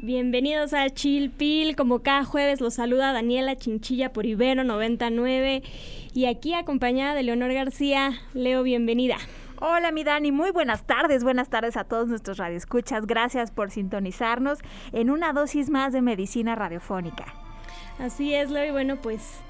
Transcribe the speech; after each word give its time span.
Bienvenidos 0.00 0.74
a 0.74 0.88
Chill 0.90 1.28
Pill. 1.28 1.74
Como 1.74 2.04
cada 2.04 2.24
jueves 2.24 2.60
los 2.60 2.74
saluda 2.74 3.12
Daniela 3.12 3.56
Chinchilla 3.56 4.12
por 4.12 4.26
Ibero 4.26 4.62
99 4.62 5.64
y 6.14 6.26
aquí 6.26 6.54
acompañada 6.54 7.14
de 7.14 7.24
Leonor 7.24 7.52
García. 7.52 8.12
Leo, 8.32 8.62
bienvenida. 8.62 9.16
Hola, 9.60 9.90
mi 9.90 10.04
Dani, 10.04 10.30
muy 10.30 10.52
buenas 10.52 10.84
tardes, 10.86 11.24
buenas 11.24 11.50
tardes 11.50 11.76
a 11.76 11.82
todos 11.82 12.06
nuestros 12.06 12.36
radioescuchas. 12.36 13.06
Gracias 13.08 13.50
por 13.50 13.72
sintonizarnos 13.72 14.60
en 14.92 15.10
una 15.10 15.32
dosis 15.32 15.68
más 15.68 15.92
de 15.92 16.00
medicina 16.00 16.54
radiofónica. 16.54 17.34
Así 17.98 18.32
es, 18.32 18.50
Leo, 18.50 18.66
y 18.66 18.70
bueno, 18.70 18.98
pues 19.02 19.40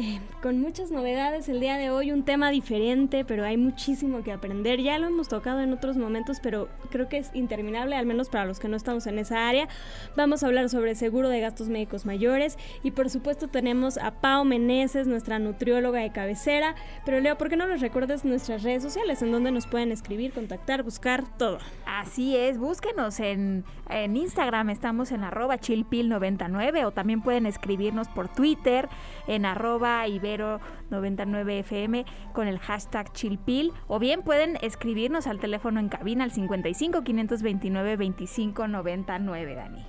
eh, 0.00 0.18
con 0.40 0.58
muchas 0.62 0.90
novedades 0.90 1.50
el 1.50 1.60
día 1.60 1.76
de 1.76 1.90
hoy, 1.90 2.10
un 2.10 2.24
tema 2.24 2.50
diferente, 2.50 3.22
pero 3.26 3.44
hay 3.44 3.58
muchísimo 3.58 4.22
que 4.22 4.32
aprender. 4.32 4.80
Ya 4.80 4.98
lo 4.98 5.08
hemos 5.08 5.28
tocado 5.28 5.60
en 5.60 5.74
otros 5.74 5.98
momentos, 5.98 6.38
pero 6.40 6.68
creo 6.90 7.06
que 7.10 7.18
es 7.18 7.30
interminable, 7.34 7.96
al 7.96 8.06
menos 8.06 8.30
para 8.30 8.46
los 8.46 8.58
que 8.58 8.68
no 8.68 8.78
estamos 8.78 9.06
en 9.06 9.18
esa 9.18 9.46
área. 9.46 9.68
Vamos 10.16 10.42
a 10.42 10.46
hablar 10.46 10.70
sobre 10.70 10.94
seguro 10.94 11.28
de 11.28 11.40
gastos 11.40 11.68
médicos 11.68 12.06
mayores 12.06 12.56
y 12.82 12.92
por 12.92 13.10
supuesto 13.10 13.48
tenemos 13.48 13.98
a 13.98 14.12
Pau 14.12 14.46
Meneses, 14.46 15.06
nuestra 15.06 15.38
nutrióloga 15.38 16.00
de 16.00 16.12
cabecera. 16.12 16.74
Pero 17.04 17.20
Leo, 17.20 17.36
¿por 17.36 17.50
qué 17.50 17.56
no 17.56 17.66
les 17.66 17.82
recuerdas 17.82 18.24
nuestras 18.24 18.62
redes 18.62 18.82
sociales 18.82 19.20
en 19.20 19.32
donde 19.32 19.52
nos 19.52 19.66
pueden 19.66 19.92
escribir, 19.92 20.32
contactar, 20.32 20.82
buscar 20.82 21.24
todo? 21.36 21.58
Así 21.84 22.38
es, 22.38 22.56
búsquenos 22.56 23.20
en, 23.20 23.64
en 23.90 24.16
Instagram, 24.16 24.70
estamos 24.70 25.12
en 25.12 25.24
arroba 25.24 25.58
chillpill99 25.58 26.86
o 26.86 26.90
también 26.90 27.20
pueden 27.20 27.44
escribirnos 27.44 28.08
por 28.08 28.28
Twitter 28.28 28.88
en 29.26 29.44
arroba 29.44 29.89
ibero99fm 30.06 32.04
con 32.32 32.48
el 32.48 32.58
hashtag 32.58 33.12
chilpil 33.12 33.72
o 33.88 33.98
bien 33.98 34.22
pueden 34.22 34.58
escribirnos 34.62 35.26
al 35.26 35.40
teléfono 35.40 35.80
en 35.80 35.88
cabina 35.88 36.24
al 36.24 36.30
55 36.30 37.02
529 37.02 37.96
25 37.96 38.68
99 38.68 39.54
Dani. 39.54 39.86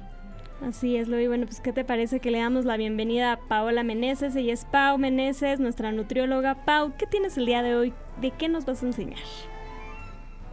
Así 0.62 0.96
es, 0.96 1.08
Loy. 1.08 1.28
Bueno, 1.28 1.48
pues, 1.48 1.60
¿qué 1.60 1.74
te 1.74 1.84
parece 1.84 2.20
que 2.20 2.30
le 2.30 2.40
damos 2.40 2.66
la 2.66 2.78
bienvenida 2.78 3.32
a 3.32 3.40
Paola 3.40 3.84
Meneses? 3.84 4.36
Ella 4.36 4.54
es 4.54 4.66
Pau 4.66 5.00
Meneses, 5.00 5.60
nuestra 5.60 5.92
nutrióloga. 5.92 6.66
Pau, 6.66 6.94
¿qué 6.98 7.08
tienes 7.08 7.38
el 7.38 7.48
día 7.48 7.64
de 7.64 7.76
hoy? 7.76 7.94
¿De 8.20 8.30
qué 8.30 8.48
nos 8.48 8.66
vas 8.66 8.84
a 8.84 8.86
enseñar? 8.86 9.18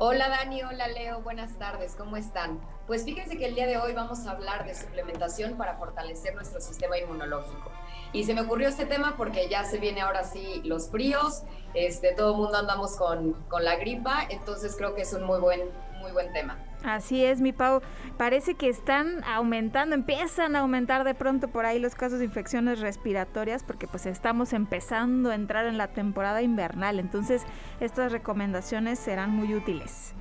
Hola 0.01 0.29
Dani, 0.29 0.63
hola 0.63 0.87
Leo, 0.87 1.23
buenas 1.23 1.59
tardes, 1.59 1.97
¿cómo 1.97 2.17
están? 2.17 2.61
Pues 2.87 3.05
fíjense 3.05 3.37
que 3.37 3.47
el 3.47 3.57
día 3.57 3.67
de 3.67 3.79
hoy 3.79 3.95
vamos 3.95 4.29
a 4.29 4.31
hablar 4.31 4.65
de 4.65 4.73
suplementación 4.73 5.57
para 5.57 5.75
fortalecer 5.75 6.37
nuestro 6.37 6.61
sistema 6.61 6.97
inmunológico. 6.97 7.73
Y 8.13 8.23
se 8.23 8.33
me 8.33 8.43
ocurrió 8.43 8.69
este 8.69 8.87
tema 8.87 9.17
porque 9.17 9.49
ya 9.49 9.65
se 9.65 9.79
viene 9.79 10.03
ahora 10.03 10.23
sí 10.23 10.63
los 10.65 10.89
fríos, 10.89 11.43
este, 11.75 12.15
todo 12.15 12.31
el 12.31 12.37
mundo 12.37 12.59
andamos 12.59 12.95
con, 12.95 13.33
con 13.49 13.65
la 13.65 13.75
gripa, 13.75 14.25
entonces 14.31 14.77
creo 14.79 14.95
que 14.95 15.03
es 15.03 15.13
un 15.15 15.25
muy 15.25 15.41
buen, 15.41 15.63
muy 15.99 16.13
buen 16.13 16.33
tema. 16.33 16.57
Así 16.85 17.25
es, 17.25 17.41
mi 17.41 17.53
Pau. 17.53 17.81
Parece 18.17 18.55
que 18.55 18.69
están 18.69 19.25
aumentando, 19.25 19.95
empiezan 19.95 20.55
a 20.55 20.61
aumentar 20.61 21.05
de 21.05 21.15
pronto 21.15 21.49
por 21.49 21.67
ahí 21.67 21.79
los 21.79 21.95
casos 21.95 22.21
de 22.21 22.25
infecciones 22.25 22.81
respiratorias 22.81 23.65
porque 23.65 23.87
pues 23.87 24.07
estamos 24.07 24.53
empezando 24.53 25.31
a 25.31 25.35
entrar 25.35 25.67
en 25.67 25.77
la 25.77 25.89
temporada 25.89 26.43
invernal. 26.43 26.99
Entonces, 26.99 27.43
estas 27.81 28.13
recomendaciones 28.13 28.99
serán 28.99 29.31
muy 29.31 29.55
útiles. 29.55 30.15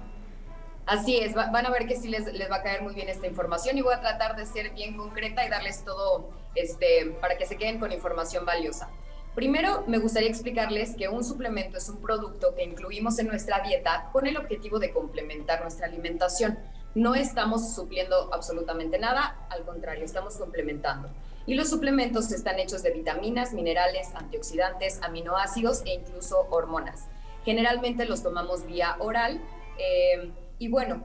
Así 0.87 1.17
es, 1.17 1.33
van 1.33 1.65
a 1.65 1.69
ver 1.69 1.85
que 1.85 1.97
sí 1.97 2.07
les, 2.07 2.31
les, 2.31 2.49
va 2.49 2.57
a 2.57 2.63
caer 2.63 2.81
muy 2.81 2.93
bien 2.93 3.09
esta 3.09 3.27
información 3.27 3.77
y 3.77 3.81
voy 3.81 3.93
a 3.93 3.99
tratar 3.99 4.37
de 4.37 4.45
ser 4.45 4.69
bien 4.73 4.95
concreta 4.95 5.45
y 5.45 5.49
darles 5.49 5.83
todo 5.83 6.29
este, 6.55 7.07
para 7.19 7.37
que 7.37 7.45
se 7.45 7.57
queden 7.57 7.77
con 7.77 7.91
información 7.91 8.45
valiosa. 8.45 8.89
Primero, 9.37 9.83
me 9.85 9.99
gustaría 9.99 10.29
explicarles 10.29 10.95
que 10.95 11.09
un 11.09 11.23
suplemento 11.23 11.77
es 11.77 11.87
un 11.89 11.97
producto 11.97 12.55
que 12.55 12.63
incluimos 12.63 13.19
en 13.19 13.27
nuestra 13.27 13.59
dieta 13.59 14.09
con 14.11 14.25
el 14.25 14.35
objetivo 14.35 14.79
de 14.79 14.91
complementar 14.91 15.61
nuestra 15.61 15.85
alimentación. 15.85 16.57
No 16.95 17.13
estamos 17.13 17.75
supliendo 17.75 18.33
absolutamente 18.33 18.97
nada, 18.97 19.45
al 19.51 19.63
contrario, 19.63 20.03
estamos 20.03 20.37
complementando. 20.37 21.09
Y 21.45 21.53
los 21.53 21.69
suplementos 21.69 22.31
están 22.31 22.57
hechos 22.57 22.81
de 22.81 22.89
vitaminas, 22.89 23.53
minerales, 23.53 24.07
antioxidantes, 24.15 24.99
aminoácidos 25.03 25.83
e 25.85 25.93
incluso 25.93 26.47
hormonas. 26.49 27.05
Generalmente 27.45 28.05
los 28.05 28.23
tomamos 28.23 28.65
vía 28.65 28.95
oral. 28.97 29.39
Eh, 29.77 30.31
y 30.57 30.67
bueno, 30.67 31.03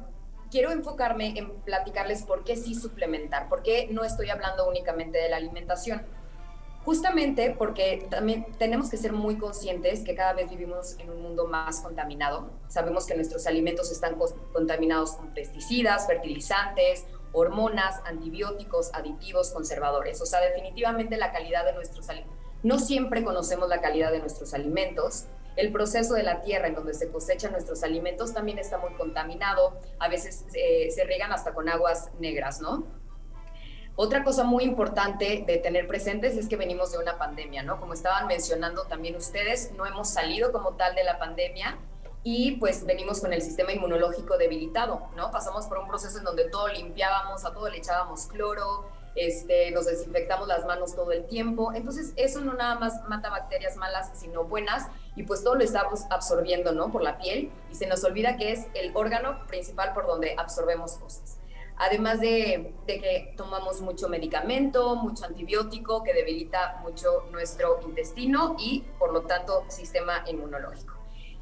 quiero 0.51 0.71
enfocarme 0.71 1.39
en 1.39 1.51
platicarles 1.65 2.23
por 2.23 2.45
qué 2.45 2.57
sí 2.57 2.75
suplementar, 2.75 3.51
por 3.51 3.63
qué 3.63 3.89
no 3.91 4.05
estoy 4.05 4.31
hablando 4.31 4.67
únicamente 4.67 5.19
de 5.19 5.29
la 5.29 5.37
alimentación. 5.37 6.01
Justamente 6.85 7.55
porque 7.57 8.07
también 8.11 8.45
tenemos 8.59 8.91
que 8.91 8.97
ser 8.97 9.13
muy 9.13 9.37
conscientes 9.37 10.03
que 10.03 10.17
cada 10.17 10.33
vez 10.33 10.51
vivimos 10.51 10.97
en 10.99 11.11
un 11.11 11.23
mundo 11.23 11.47
más 11.47 11.81
contaminado. 11.81 12.51
Sabemos 12.69 13.07
que 13.07 13.15
nuestros 13.15 13.47
alimentos 13.47 13.93
están 13.93 14.17
contaminados 14.53 15.13
con 15.13 15.33
pesticidas, 15.33 16.07
fertilizantes, 16.09 17.07
hormonas, 17.33 18.01
antibióticos, 18.05 18.91
aditivos, 18.95 19.51
conservadores. 19.51 20.21
O 20.21 20.27
sea, 20.27 20.41
definitivamente 20.41 21.17
la 21.17 21.33
calidad 21.33 21.65
de 21.65 21.73
nuestros 21.73 22.09
alimentos. 22.09 22.37
No 22.65 22.79
siempre 22.79 23.25
conocemos 23.25 23.69
la 23.69 23.81
calidad 23.81 24.11
de 24.11 24.19
nuestros 24.19 24.53
alimentos 24.53 25.27
el 25.57 25.71
proceso 25.71 26.15
de 26.15 26.23
la 26.23 26.41
tierra 26.41 26.69
en 26.69 26.75
donde 26.75 26.95
se 26.95 27.11
cosechan 27.11 27.53
nuestros 27.53 27.83
alimentos 27.83 28.33
también 28.33 28.59
está 28.59 28.79
muy 28.79 28.95
contaminado, 28.95 29.79
a 29.99 30.09
veces 30.09 30.47
eh, 30.55 30.91
se 30.91 31.05
riegan 31.05 31.33
hasta 31.33 31.53
con 31.53 31.69
aguas 31.69 32.11
negras, 32.19 32.61
¿no? 32.61 32.87
Otra 33.95 34.25
cosa 34.25 34.45
muy 34.45 34.65
importante 34.65 35.45
de 35.47 35.59
tener 35.59 35.87
presentes 35.87 36.37
es 36.39 36.49
que 36.49 36.57
venimos 36.57 36.93
de 36.93 36.99
una 36.99 37.19
pandemia, 37.19 37.63
¿no? 37.63 37.79
Como 37.79 37.93
estaban 37.93 38.27
mencionando 38.27 38.85
también 38.85 39.17
ustedes, 39.17 39.73
no 39.73 39.85
hemos 39.85 40.09
salido 40.09 40.51
como 40.51 40.73
tal 40.75 40.95
de 40.95 41.05
la 41.05 41.19
pandemia 41.19 41.77
y 42.25 42.53
pues 42.53 42.87
venimos 42.87 43.21
con 43.21 43.35
el 43.35 43.43
sistema 43.43 43.73
inmunológico 43.73 44.39
debilitado, 44.39 45.09
¿no? 45.15 45.31
Pasamos 45.31 45.67
por 45.67 45.79
un 45.79 45.89
proceso 45.89 46.19
en 46.19 46.25
donde 46.25 46.45
todo 46.49 46.69
limpiábamos, 46.69 47.45
a 47.45 47.53
todo 47.53 47.69
le 47.69 47.79
echábamos 47.79 48.29
cloro, 48.29 48.87
este, 49.15 49.71
nos 49.73 49.85
desinfectamos 49.85 50.49
las 50.49 50.65
manos 50.65 50.95
todo 50.95 51.13
el 51.13 51.27
tiempo. 51.27 51.75
Entonces, 51.75 52.15
eso 52.17 52.41
no 52.41 52.55
nada 52.55 52.77
más 52.77 53.07
mata 53.09 53.29
bacterias 53.29 53.77
malas, 53.77 54.11
sino 54.15 54.45
buenas, 54.45 54.89
y 55.17 55.25
pues 55.25 55.45
todo 55.45 55.57
lo 55.57 55.65
estamos 55.65 56.05
absorbiendo, 56.09 56.73
¿no? 56.73 56.91
Por 56.91 57.03
la 57.03 57.19
piel, 57.19 57.53
y 57.71 57.75
se 57.75 57.87
nos 57.87 58.05
olvida 58.05 58.39
que 58.39 58.53
es 58.53 58.69
el 58.73 58.93
órgano 58.95 59.45
principal 59.49 59.93
por 59.93 60.07
donde 60.07 60.35
absorbemos 60.39 60.95
cosas. 60.95 61.42
Además 61.85 62.21
de, 62.21 62.73
de 62.87 63.01
que 63.01 63.35
tomamos 63.37 63.81
mucho 63.81 64.09
medicamento, 64.09 64.95
mucho 64.95 65.25
antibiótico 65.25 66.05
que 66.05 66.15
debilita 66.15 66.79
mucho 66.81 67.25
nuestro 67.33 67.81
intestino 67.83 68.55
y, 68.57 68.85
por 69.01 69.13
lo 69.13 69.23
tanto, 69.23 69.65
sistema 69.67 70.23
inmunológico. 70.29 70.95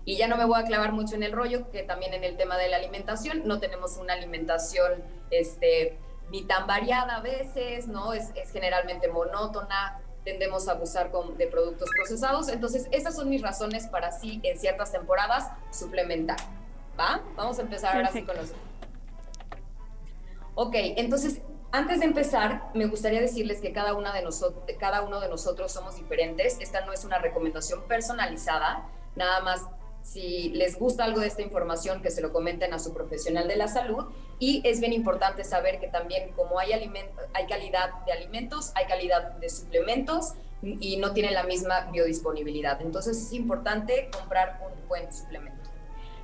Y 0.07 0.17
ya 0.17 0.29
no 0.29 0.39
me 0.39 0.47
voy 0.47 0.59
a 0.59 0.65
clavar 0.65 0.93
mucho 0.93 1.15
en 1.15 1.25
el 1.25 1.33
rollo, 1.33 1.71
que 1.71 1.83
también 1.83 2.15
en 2.15 2.25
el 2.25 2.39
tema 2.39 2.57
de 2.57 2.69
la 2.69 2.79
alimentación, 2.79 3.43
no 3.45 3.61
tenemos 3.61 3.99
una 3.99 4.15
alimentación, 4.15 5.05
este, 5.31 5.99
ni 6.31 6.45
tan 6.45 6.67
variada 6.67 7.17
a 7.17 7.21
veces, 7.21 7.87
¿no? 7.87 8.15
Es, 8.15 8.31
es 8.35 8.51
generalmente 8.51 9.09
monótona, 9.09 10.01
tendemos 10.25 10.69
a 10.69 10.73
abusar 10.73 11.11
con, 11.11 11.37
de 11.37 11.49
productos 11.49 11.91
procesados. 11.95 12.49
Entonces, 12.49 12.89
esas 12.93 13.15
son 13.15 13.29
mis 13.29 13.43
razones 13.43 13.89
para 13.89 14.11
sí, 14.11 14.41
en 14.43 14.59
ciertas 14.59 14.91
temporadas, 14.91 15.51
suplementar. 15.71 16.39
¿Va? 16.99 17.21
Vamos 17.37 17.59
a 17.59 17.63
empezar 17.63 17.95
ahora 17.95 18.11
sí 18.11 18.23
con 18.23 18.39
los... 18.39 18.55
Ok, 20.55 20.75
entonces, 20.75 21.41
antes 21.73 22.01
de 22.01 22.07
empezar, 22.07 22.71
me 22.75 22.87
gustaría 22.87 23.21
decirles 23.21 23.61
que 23.61 23.73
cada, 23.73 23.95
una 23.95 24.13
de 24.13 24.23
nosotros, 24.23 24.65
cada 24.79 25.03
uno 25.03 25.21
de 25.21 25.29
nosotros 25.29 25.73
somos 25.73 25.97
diferentes. 25.97 26.59
Esta 26.61 26.85
no 26.85 26.93
es 26.93 27.05
una 27.05 27.19
recomendación 27.19 27.83
personalizada, 27.87 28.89
nada 29.15 29.41
más 29.41 29.67
si 30.03 30.49
les 30.51 30.79
gusta 30.79 31.05
algo 31.05 31.21
de 31.21 31.27
esta 31.27 31.43
información, 31.43 32.03
que 32.03 32.11
se 32.11 32.23
lo 32.23 32.33
comenten 32.33 32.73
a 32.73 32.79
su 32.79 32.93
profesional 32.93 33.49
de 33.49 33.57
la 33.57 33.69
salud. 33.69 34.07
Y 34.39 34.63
es 34.65 34.81
bien 34.81 34.93
importante 34.93 35.45
saber 35.45 35.79
que 35.79 35.89
también 35.89 36.33
como 36.33 36.59
hay, 36.59 36.73
hay 36.73 37.47
calidad 37.47 38.05
de 38.07 38.13
alimentos, 38.13 38.73
hay 38.75 38.87
calidad 38.87 39.33
de 39.33 39.49
suplementos 39.51 40.33
y 40.63 40.97
no 40.97 41.13
tienen 41.13 41.35
la 41.35 41.45
misma 41.45 41.91
biodisponibilidad. 41.93 42.81
Entonces 42.81 43.19
es 43.19 43.33
importante 43.33 44.11
comprar 44.13 44.61
un 44.65 44.89
buen 44.89 45.13
suplemento. 45.13 45.60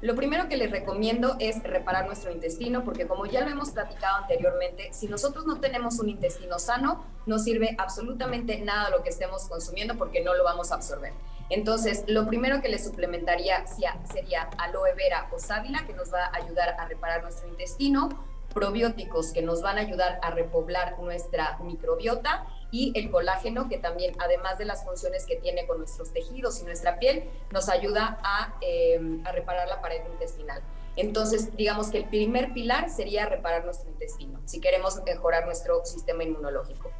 Lo 0.02 0.14
primero 0.14 0.48
que 0.48 0.56
les 0.56 0.70
recomiendo 0.70 1.36
es 1.40 1.62
reparar 1.62 2.06
nuestro 2.06 2.30
intestino, 2.30 2.84
porque 2.84 3.06
como 3.06 3.26
ya 3.26 3.40
lo 3.40 3.50
hemos 3.50 3.70
platicado 3.70 4.16
anteriormente, 4.16 4.90
si 4.92 5.08
nosotros 5.08 5.46
no 5.46 5.58
tenemos 5.58 5.98
un 5.98 6.10
intestino 6.10 6.58
sano, 6.58 7.04
no 7.24 7.38
sirve 7.38 7.74
absolutamente 7.78 8.58
nada 8.60 8.90
lo 8.90 9.02
que 9.02 9.08
estemos 9.08 9.48
consumiendo 9.48 9.96
porque 9.96 10.22
no 10.22 10.34
lo 10.34 10.44
vamos 10.44 10.70
a 10.70 10.74
absorber. 10.74 11.12
Entonces, 11.48 12.04
lo 12.08 12.26
primero 12.26 12.60
que 12.60 12.68
le 12.68 12.78
suplementaría 12.78 13.64
sería 13.66 14.50
aloe 14.58 14.94
vera 14.94 15.28
o 15.32 15.38
sábila, 15.38 15.86
que 15.86 15.94
nos 15.94 16.12
va 16.12 16.26
a 16.26 16.36
ayudar 16.36 16.76
a 16.78 16.86
reparar 16.86 17.22
nuestro 17.22 17.48
intestino. 17.48 18.08
Probióticos 18.56 19.32
que 19.34 19.42
nos 19.42 19.60
van 19.60 19.76
a 19.76 19.82
ayudar 19.82 20.18
a 20.22 20.30
repoblar 20.30 20.98
nuestra 20.98 21.58
microbiota 21.62 22.46
y 22.70 22.90
el 22.98 23.10
colágeno 23.10 23.68
que 23.68 23.76
también, 23.76 24.16
además 24.18 24.56
de 24.56 24.64
las 24.64 24.82
funciones 24.82 25.26
que 25.26 25.36
tiene 25.36 25.66
con 25.66 25.76
nuestros 25.76 26.10
tejidos 26.14 26.58
y 26.62 26.64
nuestra 26.64 26.98
piel, 26.98 27.28
nos 27.52 27.68
ayuda 27.68 28.18
a, 28.24 28.54
eh, 28.62 28.98
a 29.26 29.32
reparar 29.32 29.68
la 29.68 29.82
pared 29.82 30.00
intestinal. 30.10 30.62
Entonces, 30.96 31.54
digamos 31.54 31.90
que 31.90 31.98
el 31.98 32.06
primer 32.06 32.54
pilar 32.54 32.88
sería 32.88 33.26
reparar 33.26 33.66
nuestro 33.66 33.90
intestino, 33.90 34.40
si 34.46 34.58
queremos 34.58 35.02
mejorar 35.04 35.44
nuestro 35.44 35.84
sistema 35.84 36.24
inmunológico. 36.24 36.90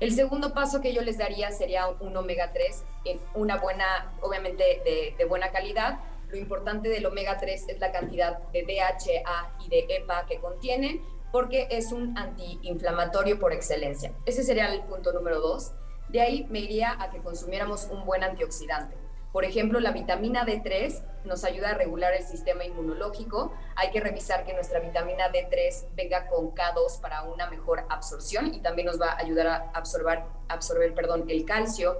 El 0.00 0.10
segundo 0.14 0.54
paso 0.54 0.80
que 0.80 0.94
yo 0.94 1.02
les 1.02 1.18
daría 1.18 1.52
sería 1.52 1.86
un 1.86 2.16
omega 2.16 2.50
3 2.54 2.82
en 3.04 3.20
una 3.34 3.58
buena, 3.58 4.14
obviamente 4.22 5.14
de 5.18 5.24
buena 5.26 5.52
calidad, 5.52 5.98
lo 6.34 6.40
importante 6.40 6.88
del 6.88 7.06
omega 7.06 7.38
3 7.38 7.68
es 7.68 7.78
la 7.78 7.92
cantidad 7.92 8.38
de 8.48 8.64
DHA 8.64 9.56
y 9.64 9.68
de 9.68 9.86
EPA 9.88 10.26
que 10.26 10.40
contienen, 10.40 11.00
porque 11.30 11.68
es 11.70 11.92
un 11.92 12.18
antiinflamatorio 12.18 13.38
por 13.38 13.52
excelencia. 13.52 14.12
Ese 14.26 14.42
sería 14.42 14.72
el 14.72 14.82
punto 14.82 15.12
número 15.12 15.40
dos. 15.40 15.72
De 16.08 16.20
ahí 16.20 16.44
me 16.50 16.58
iría 16.58 16.96
a 17.00 17.10
que 17.10 17.20
consumiéramos 17.20 17.84
un 17.84 18.04
buen 18.04 18.24
antioxidante. 18.24 18.96
Por 19.32 19.44
ejemplo, 19.44 19.78
la 19.78 19.92
vitamina 19.92 20.44
D3 20.44 21.02
nos 21.24 21.44
ayuda 21.44 21.70
a 21.70 21.74
regular 21.74 22.14
el 22.14 22.24
sistema 22.24 22.64
inmunológico. 22.64 23.52
Hay 23.76 23.90
que 23.90 24.00
revisar 24.00 24.44
que 24.44 24.54
nuestra 24.54 24.80
vitamina 24.80 25.30
D3 25.32 25.86
venga 25.94 26.26
con 26.26 26.52
K2 26.52 27.00
para 27.00 27.22
una 27.22 27.48
mejor 27.48 27.84
absorción 27.90 28.54
y 28.54 28.60
también 28.60 28.86
nos 28.86 29.00
va 29.00 29.12
a 29.12 29.18
ayudar 29.18 29.46
a 29.46 29.70
absorber, 29.74 30.22
absorber 30.48 30.94
perdón, 30.94 31.26
el 31.28 31.44
calcio. 31.44 31.96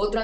Otro 0.00 0.20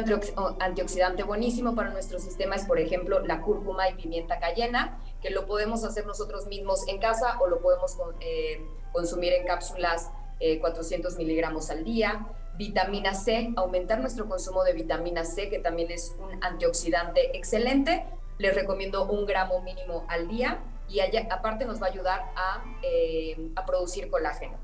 antioxidante 0.60 1.24
buenísimo 1.24 1.74
para 1.74 1.90
nuestro 1.90 2.20
sistema 2.20 2.54
es, 2.54 2.64
por 2.64 2.78
ejemplo, 2.78 3.18
la 3.26 3.40
cúrcuma 3.40 3.88
y 3.90 3.94
pimienta 3.94 4.38
cayena, 4.38 5.00
que 5.20 5.30
lo 5.30 5.46
podemos 5.46 5.82
hacer 5.82 6.06
nosotros 6.06 6.46
mismos 6.46 6.86
en 6.86 7.00
casa 7.00 7.40
o 7.40 7.48
lo 7.48 7.60
podemos 7.60 7.96
eh, 8.20 8.64
consumir 8.92 9.32
en 9.32 9.44
cápsulas 9.44 10.12
400 10.60 11.12
eh, 11.12 11.16
miligramos 11.18 11.70
al 11.70 11.82
día. 11.82 12.24
Vitamina 12.56 13.14
C, 13.14 13.52
aumentar 13.56 13.98
nuestro 13.98 14.28
consumo 14.28 14.62
de 14.62 14.74
vitamina 14.74 15.24
C, 15.24 15.48
que 15.50 15.58
también 15.58 15.90
es 15.90 16.14
un 16.20 16.44
antioxidante 16.44 17.36
excelente. 17.36 18.04
Les 18.38 18.54
recomiendo 18.54 19.06
un 19.06 19.26
gramo 19.26 19.60
mínimo 19.62 20.06
al 20.08 20.28
día 20.28 20.60
y 20.88 21.00
aparte 21.00 21.64
nos 21.64 21.82
va 21.82 21.88
a 21.88 21.90
ayudar 21.90 22.20
a, 22.36 22.62
eh, 22.82 23.50
a 23.56 23.66
producir 23.66 24.08
colágeno. 24.08 24.56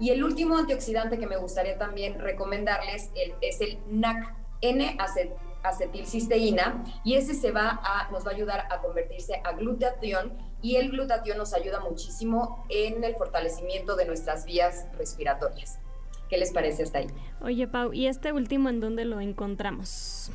Y 0.00 0.08
el 0.08 0.24
último 0.24 0.56
antioxidante 0.56 1.18
que 1.18 1.26
me 1.26 1.36
gustaría 1.36 1.76
también 1.76 2.18
recomendarles 2.18 3.10
es 3.42 3.60
el 3.60 3.78
NAC, 3.90 4.43
N-acetilcisteína 4.70 6.84
y 7.04 7.14
ese 7.14 7.34
se 7.34 7.52
va 7.52 7.80
a, 7.82 8.10
nos 8.10 8.26
va 8.26 8.30
a 8.30 8.34
ayudar 8.34 8.66
a 8.70 8.80
convertirse 8.80 9.40
a 9.44 9.52
glutatión 9.52 10.32
y 10.62 10.76
el 10.76 10.90
glutatión 10.90 11.36
nos 11.38 11.54
ayuda 11.54 11.80
muchísimo 11.80 12.64
en 12.68 13.02
el 13.04 13.14
fortalecimiento 13.16 13.96
de 13.96 14.06
nuestras 14.06 14.44
vías 14.44 14.86
respiratorias. 14.96 15.80
¿Qué 16.28 16.38
les 16.38 16.52
parece 16.52 16.84
hasta 16.84 16.98
ahí? 16.98 17.08
Oye, 17.42 17.66
Pau, 17.68 17.92
¿y 17.92 18.06
este 18.06 18.32
último 18.32 18.70
en 18.70 18.80
dónde 18.80 19.04
lo 19.04 19.20
encontramos? 19.20 20.32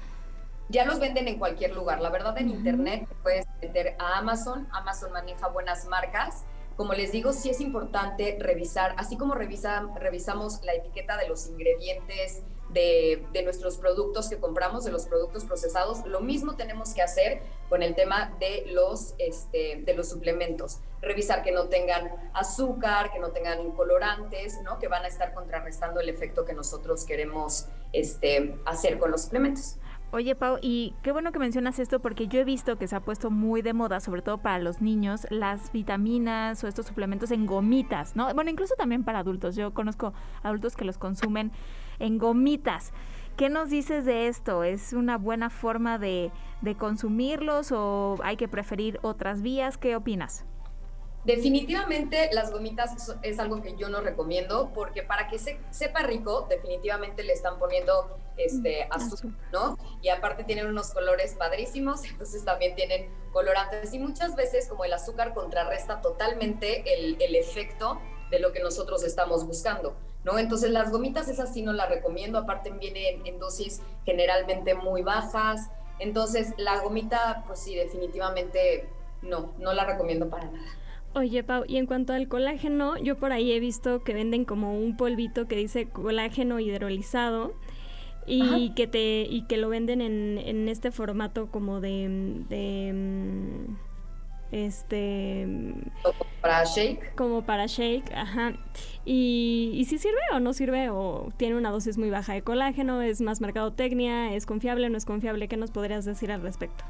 Ya 0.70 0.86
los 0.86 1.00
venden 1.00 1.28
en 1.28 1.40
cualquier 1.40 1.76
lugar. 1.76 2.00
La 2.00 2.12
verdad, 2.12 2.38
en 2.38 2.50
internet 2.50 3.08
puedes 3.24 3.48
meter 3.60 3.96
a 3.98 4.20
Amazon. 4.20 4.68
Amazon 4.72 5.12
maneja 5.12 5.48
buenas 5.48 5.88
marcas 5.88 6.46
como 6.80 6.94
les 6.94 7.12
digo, 7.12 7.34
sí 7.34 7.50
es 7.50 7.60
importante 7.60 8.38
revisar, 8.40 8.96
así 8.98 9.18
como 9.18 9.36
revisa, 9.36 9.90
revisamos 10.00 10.64
la 10.64 10.72
etiqueta 10.72 11.18
de 11.18 11.28
los 11.28 11.46
ingredientes 11.48 12.42
de, 12.74 13.42
nuestros 13.44 13.78
productos 13.78 14.30
que 14.30 14.38
compramos, 14.38 14.86
de 14.86 14.92
los 14.92 15.06
productos 15.06 15.46
procesados, 15.46 16.06
lo 16.06 16.22
mismo 16.22 16.56
tenemos 16.56 16.94
que 16.94 17.02
hacer 17.02 17.42
con 17.68 17.84
el 17.84 17.96
tema 17.96 18.36
de 18.40 18.66
los, 18.72 19.16
este, 19.18 19.82
de 19.86 19.94
los 19.94 20.10
suplementos. 20.10 20.80
Revisar 21.02 21.44
que 21.44 21.52
no 21.52 21.68
tengan 21.68 22.12
azúcar, 22.34 23.12
que 23.12 23.20
no 23.20 23.32
tengan 23.32 23.72
colorantes, 23.72 24.60
¿no? 24.64 24.80
que 24.80 24.88
van 24.88 25.06
a 25.06 25.08
estar 25.08 25.34
contrarrestando 25.34 26.00
el 26.00 26.10
efecto 26.10 26.46
que 26.46 26.54
nosotros 26.54 27.06
queremos 27.06 27.68
este, 27.94 28.56
hacer 28.66 29.00
con 29.00 29.12
los 29.12 29.24
suplementos. 29.24 29.78
Oye, 30.12 30.34
Pau, 30.34 30.58
y 30.60 30.96
qué 31.04 31.12
bueno 31.12 31.32
que 31.32 31.38
mencionas 31.38 31.78
esto 31.78 32.00
porque 32.00 32.28
yo 32.28 32.40
he 32.40 32.44
visto 32.44 32.78
que 32.78 32.88
se 32.88 32.96
ha 32.96 33.00
puesto 33.00 33.30
muy 33.30 33.62
de 33.62 33.74
moda, 33.74 34.00
sobre 34.00 34.24
todo 34.24 34.40
para 34.40 34.58
los 34.58 34.82
niños, 34.82 35.28
las 35.30 35.72
vitaminas 35.72 36.64
o 36.64 36.68
estos 36.68 36.88
suplementos 36.88 37.30
en 37.30 37.46
gomitas, 37.46 38.16
¿no? 38.16 38.34
Bueno, 38.34 38.50
incluso 38.50 38.74
también 38.76 39.04
para 39.04 39.20
adultos. 39.20 39.56
Yo 39.56 39.72
conozco 39.72 40.14
adultos 40.42 40.76
que 40.76 40.84
los 40.84 40.98
consumen 40.98 41.52
en 42.00 42.18
gomitas. 42.18 42.92
¿Qué 43.38 43.50
nos 43.50 43.70
dices 43.70 44.06
de 44.06 44.28
esto? 44.28 44.64
¿Es 44.64 44.94
una 44.94 45.18
buena 45.18 45.50
forma 45.50 45.98
de, 45.98 46.32
de 46.62 46.76
consumirlos 46.76 47.72
o 47.72 48.18
hay 48.24 48.36
que 48.36 48.48
preferir 48.48 49.00
otras 49.02 49.42
vías? 49.42 49.78
¿Qué 49.78 49.96
opinas? 49.96 50.46
Definitivamente 51.26 52.30
las 52.32 52.52
gomitas 52.52 53.14
es 53.24 53.40
algo 53.40 53.62
que 53.62 53.76
yo 53.76 53.90
no 53.90 54.00
recomiendo 54.00 54.72
porque 54.74 55.04
para 55.04 55.28
que 55.28 55.38
se, 55.38 55.60
sepa 55.70 56.02
rico, 56.04 56.48
definitivamente 56.50 57.24
le 57.24 57.34
están 57.34 57.60
poniendo 57.60 58.18
este 58.38 58.86
mm, 58.86 58.94
azúcar, 58.94 59.32
¿no? 59.52 59.78
Y 60.02 60.10
aparte 60.10 60.46
tienen 60.46 60.68
unos 60.68 60.92
colores 60.92 61.36
padrísimos, 61.38 62.04
entonces 62.10 62.46
también 62.46 62.74
tienen 62.76 63.10
colorantes 63.34 63.94
y 63.94 64.00
muchas 64.00 64.36
veces 64.36 64.70
como 64.70 64.86
el 64.86 64.94
azúcar 64.94 65.34
contrarresta 65.34 66.02
totalmente 66.02 66.84
el, 66.94 67.22
el 67.22 67.36
efecto 67.36 68.00
de 68.32 68.40
lo 68.40 68.54
que 68.54 68.62
nosotros 68.62 69.04
estamos 69.04 69.46
buscando, 69.46 69.98
¿no? 70.30 70.40
Entonces 70.40 70.72
las 70.72 70.92
gomitas 70.92 71.28
esas 71.28 71.54
sí 71.54 71.62
no 71.62 71.74
las 71.74 71.90
recomiendo, 71.90 72.38
aparte 72.38 72.72
vienen 72.72 73.26
en 73.26 73.40
dosis 73.40 73.82
generalmente 74.06 74.76
muy 74.76 75.02
bajas, 75.02 75.70
entonces 76.00 76.54
la 76.58 76.80
gomita 76.82 77.44
pues 77.48 77.60
sí 77.60 77.76
definitivamente 77.76 78.88
no, 79.22 79.54
no 79.58 79.74
la 79.74 79.86
recomiendo 79.86 80.30
para 80.30 80.46
nada. 80.46 80.68
Oye, 81.16 81.44
Pau, 81.44 81.64
y 81.68 81.78
en 81.78 81.88
cuanto 81.88 82.14
al 82.14 82.28
colágeno, 82.28 82.96
yo 82.98 83.18
por 83.18 83.32
ahí 83.32 83.52
he 83.52 83.60
visto 83.60 84.04
que 84.04 84.14
venden 84.14 84.46
como 84.46 84.78
un 84.78 84.96
polvito 84.96 85.48
que 85.48 85.56
dice 85.56 85.90
colágeno 85.90 86.60
hidrolizado 86.60 87.54
y 88.28 88.76
que 88.76 88.86
te 88.86 89.22
y 89.28 89.48
que 89.48 89.58
lo 89.58 89.70
venden 89.70 90.02
en, 90.02 90.38
en 90.38 90.70
este 90.70 90.92
formato 90.92 91.48
como 91.48 91.82
de, 91.82 92.44
de 92.48 93.66
este 94.52 95.48
para 96.42 96.64
shake. 96.64 97.16
como 97.16 97.44
para 97.44 97.66
shake 97.66 98.12
ajá. 98.14 98.54
Y, 99.06 99.72
y 99.76 99.86
si 99.86 99.98
sirve 99.98 100.20
o 100.34 100.40
no 100.40 100.54
sirve 100.54 100.90
o 100.90 101.30
tiene 101.38 101.56
una 101.56 101.72
dosis 101.72 101.98
muy 101.98 102.10
baja 102.10 102.34
de 102.34 102.42
colágeno 102.42 103.02
es 103.02 103.22
más 103.22 103.42
mercadotecnia 103.42 104.34
es 104.34 104.46
confiable 104.46 104.90
no 104.90 104.98
es 104.98 105.06
confiable 105.06 105.48
qué 105.48 105.58
nos 105.58 105.72
podrías 105.72 106.06
decir 106.06 106.32
al 106.32 106.42
respecto 106.42 106.84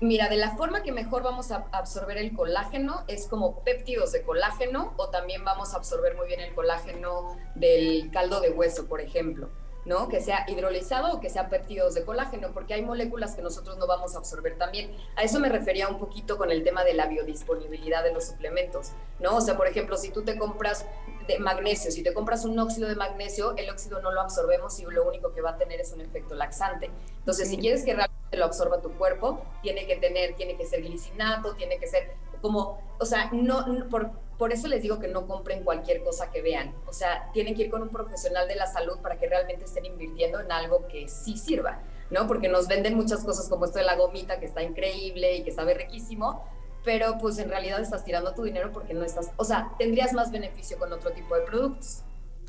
Mira, 0.00 0.28
de 0.28 0.36
la 0.36 0.54
forma 0.56 0.82
que 0.82 0.92
mejor 0.92 1.22
vamos 1.22 1.50
a 1.52 1.68
absorber 1.72 2.18
el 2.18 2.34
colágeno 2.34 3.04
es 3.08 3.26
como 3.28 3.64
péptidos 3.64 4.12
de 4.12 4.22
colágeno 4.22 4.92
o 4.98 5.08
también 5.08 5.42
vamos 5.42 5.72
a 5.72 5.78
absorber 5.78 6.14
muy 6.16 6.26
bien 6.26 6.40
el 6.40 6.54
colágeno 6.54 7.38
del 7.54 8.10
caldo 8.12 8.40
de 8.42 8.50
hueso, 8.50 8.88
por 8.88 9.00
ejemplo. 9.00 9.48
¿No? 9.86 10.08
Que 10.08 10.20
sea 10.20 10.44
hidrolizado 10.48 11.14
o 11.14 11.20
que 11.20 11.30
sea 11.30 11.48
péptidos 11.48 11.94
de 11.94 12.04
colágeno, 12.04 12.48
porque 12.52 12.74
hay 12.74 12.82
moléculas 12.82 13.34
que 13.34 13.42
nosotros 13.42 13.78
no 13.78 13.86
vamos 13.86 14.14
a 14.14 14.18
absorber 14.18 14.58
también. 14.58 14.90
A 15.14 15.22
eso 15.22 15.38
me 15.38 15.48
refería 15.48 15.88
un 15.88 15.98
poquito 15.98 16.36
con 16.36 16.50
el 16.50 16.64
tema 16.64 16.84
de 16.84 16.92
la 16.92 17.06
biodisponibilidad 17.06 18.02
de 18.02 18.12
los 18.12 18.26
suplementos, 18.26 18.90
¿no? 19.20 19.36
O 19.36 19.40
sea, 19.40 19.56
por 19.56 19.68
ejemplo, 19.68 19.96
si 19.96 20.10
tú 20.10 20.22
te 20.22 20.36
compras 20.36 20.84
de 21.28 21.38
magnesio, 21.38 21.90
si 21.90 22.02
te 22.02 22.12
compras 22.12 22.44
un 22.44 22.58
óxido 22.58 22.88
de 22.88 22.96
magnesio, 22.96 23.56
el 23.56 23.70
óxido 23.70 24.02
no 24.02 24.10
lo 24.10 24.20
absorbemos 24.20 24.78
y 24.80 24.84
lo 24.84 25.06
único 25.08 25.32
que 25.32 25.40
va 25.40 25.50
a 25.50 25.56
tener 25.56 25.80
es 25.80 25.92
un 25.92 26.00
efecto 26.00 26.34
laxante. 26.34 26.90
Entonces, 27.18 27.48
si 27.48 27.56
quieres 27.56 27.84
que 27.84 27.94
realmente 27.94 28.36
lo 28.36 28.44
absorba 28.44 28.80
tu 28.80 28.92
cuerpo, 28.92 29.40
tiene 29.62 29.86
que 29.86 29.96
tener, 29.96 30.34
tiene 30.34 30.56
que 30.56 30.66
ser 30.66 30.82
glicinato, 30.82 31.54
tiene 31.54 31.78
que 31.78 31.86
ser 31.86 32.12
como, 32.42 32.80
o 32.98 33.04
sea, 33.06 33.30
no, 33.32 33.64
por, 33.88 34.10
por 34.38 34.52
eso 34.52 34.68
les 34.68 34.82
digo 34.82 34.98
que 34.98 35.08
no 35.08 35.26
compren 35.26 35.64
cualquier 35.64 36.02
cosa 36.02 36.30
que 36.30 36.42
vean. 36.42 36.74
O 36.86 36.92
sea, 36.92 37.30
tienen 37.32 37.54
que 37.54 37.62
ir 37.62 37.70
con 37.70 37.82
un 37.82 37.88
profesional 37.88 38.46
de 38.48 38.56
la 38.56 38.66
salud 38.66 38.98
para 39.02 39.18
que 39.18 39.28
realmente 39.28 39.64
estén 39.64 39.84
invirtiendo 39.84 40.40
en 40.40 40.52
algo 40.52 40.86
que 40.88 41.08
sí 41.08 41.36
sirva, 41.36 41.80
¿no? 42.10 42.26
Porque 42.26 42.48
nos 42.48 42.68
venden 42.68 42.94
muchas 42.94 43.24
cosas 43.24 43.48
como 43.48 43.64
esto 43.64 43.78
de 43.78 43.84
la 43.84 43.96
gomita, 43.96 44.38
que 44.38 44.46
está 44.46 44.62
increíble 44.62 45.36
y 45.36 45.42
que 45.42 45.52
sabe 45.52 45.74
riquísimo, 45.74 46.44
pero 46.84 47.18
pues 47.18 47.38
en 47.38 47.48
realidad 47.48 47.80
estás 47.80 48.04
tirando 48.04 48.34
tu 48.34 48.42
dinero 48.44 48.70
porque 48.72 48.94
no 48.94 49.04
estás, 49.04 49.32
o 49.36 49.44
sea, 49.44 49.72
tendrías 49.78 50.12
más 50.12 50.30
beneficio 50.30 50.78
con 50.78 50.92
otro 50.92 51.10
tipo 51.12 51.34
de 51.34 51.42
productos. 51.42 52.02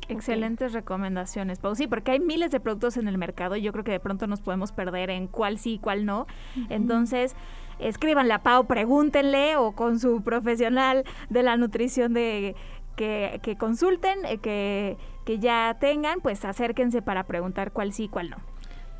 Excelentes 0.08 0.72
recomendaciones, 0.72 1.58
Pau. 1.58 1.74
Sí, 1.74 1.86
porque 1.86 2.12
hay 2.12 2.20
miles 2.20 2.50
de 2.50 2.60
productos 2.60 2.96
en 2.96 3.08
el 3.08 3.18
mercado 3.18 3.56
y 3.56 3.62
yo 3.62 3.72
creo 3.72 3.84
que 3.84 3.90
de 3.92 4.00
pronto 4.00 4.26
nos 4.26 4.40
podemos 4.40 4.72
perder 4.72 5.10
en 5.10 5.26
cuál 5.26 5.58
sí 5.58 5.74
y 5.74 5.78
cuál 5.78 6.06
no. 6.06 6.26
Entonces, 6.70 7.34
escríbanle 7.78 8.34
a 8.34 8.42
Pau, 8.42 8.66
pregúntenle 8.66 9.56
o 9.56 9.72
con 9.72 9.98
su 9.98 10.22
profesional 10.22 11.04
de 11.28 11.42
la 11.42 11.56
nutrición 11.56 12.14
de 12.14 12.54
que, 12.96 13.40
que 13.42 13.56
consulten, 13.56 14.24
eh, 14.24 14.38
que, 14.38 14.96
que 15.24 15.38
ya 15.38 15.76
tengan, 15.80 16.20
pues 16.20 16.44
acérquense 16.44 17.02
para 17.02 17.24
preguntar 17.24 17.72
cuál 17.72 17.92
sí 17.92 18.04
y 18.04 18.08
cuál 18.08 18.30
no. 18.30 18.36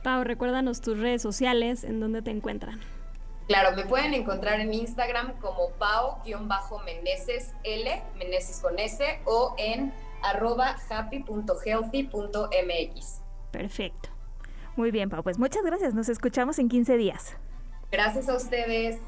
Pau, 0.02 0.25
recuérdanos 0.25 0.80
tus 0.80 0.99
redes 0.99 1.20
sociales, 1.20 1.85
en 1.85 2.00
dónde 2.00 2.23
te 2.23 2.30
encuentran. 2.30 2.80
Claro, 3.49 3.75
me 3.75 3.85
pueden 3.85 4.14
encontrar 4.14 4.61
en 4.61 4.73
Instagram 4.75 5.32
como 5.40 5.70
pau-meneses 5.78 7.54
L, 7.64 8.02
Meneses 8.18 8.61
con 8.61 8.78
S, 8.78 9.02
o 9.25 9.54
en 9.58 9.92
arroba 10.23 10.76
happy.healthy.mx. 10.90 13.23
Perfecto. 13.50 14.11
Muy 14.76 14.90
bien, 14.90 15.08
Pau. 15.08 15.23
Pues 15.23 15.38
muchas 15.38 15.64
gracias. 15.64 15.94
Nos 15.94 16.11
escuchamos 16.11 16.58
en 16.58 16.68
15 16.68 16.99
días. 16.99 17.38
Gracias 17.90 18.28
a 18.28 18.37
ustedes. 18.37 19.00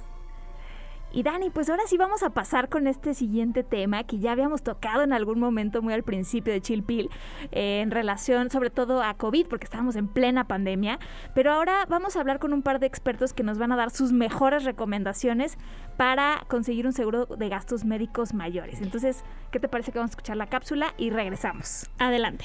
Y 1.12 1.24
Dani, 1.24 1.50
pues 1.50 1.68
ahora 1.68 1.82
sí 1.86 1.96
vamos 1.96 2.22
a 2.22 2.30
pasar 2.30 2.68
con 2.68 2.86
este 2.86 3.14
siguiente 3.14 3.64
tema 3.64 4.04
que 4.04 4.20
ya 4.20 4.30
habíamos 4.30 4.62
tocado 4.62 5.02
en 5.02 5.12
algún 5.12 5.40
momento 5.40 5.82
muy 5.82 5.92
al 5.92 6.04
principio 6.04 6.52
de 6.52 6.60
Chilpil, 6.60 7.10
eh, 7.50 7.80
en 7.80 7.90
relación 7.90 8.48
sobre 8.48 8.70
todo 8.70 9.02
a 9.02 9.14
COVID, 9.14 9.48
porque 9.48 9.64
estábamos 9.64 9.96
en 9.96 10.06
plena 10.06 10.44
pandemia. 10.46 11.00
Pero 11.34 11.52
ahora 11.52 11.84
vamos 11.88 12.16
a 12.16 12.20
hablar 12.20 12.38
con 12.38 12.52
un 12.52 12.62
par 12.62 12.78
de 12.78 12.86
expertos 12.86 13.32
que 13.32 13.42
nos 13.42 13.58
van 13.58 13.72
a 13.72 13.76
dar 13.76 13.90
sus 13.90 14.12
mejores 14.12 14.62
recomendaciones 14.62 15.58
para 15.96 16.44
conseguir 16.46 16.86
un 16.86 16.92
seguro 16.92 17.26
de 17.26 17.48
gastos 17.48 17.84
médicos 17.84 18.32
mayores. 18.32 18.80
Entonces, 18.80 19.24
¿qué 19.50 19.58
te 19.58 19.68
parece 19.68 19.90
que 19.90 19.98
vamos 19.98 20.10
a 20.10 20.12
escuchar 20.12 20.36
la 20.36 20.46
cápsula 20.46 20.94
y 20.96 21.10
regresamos? 21.10 21.90
Adelante. 21.98 22.44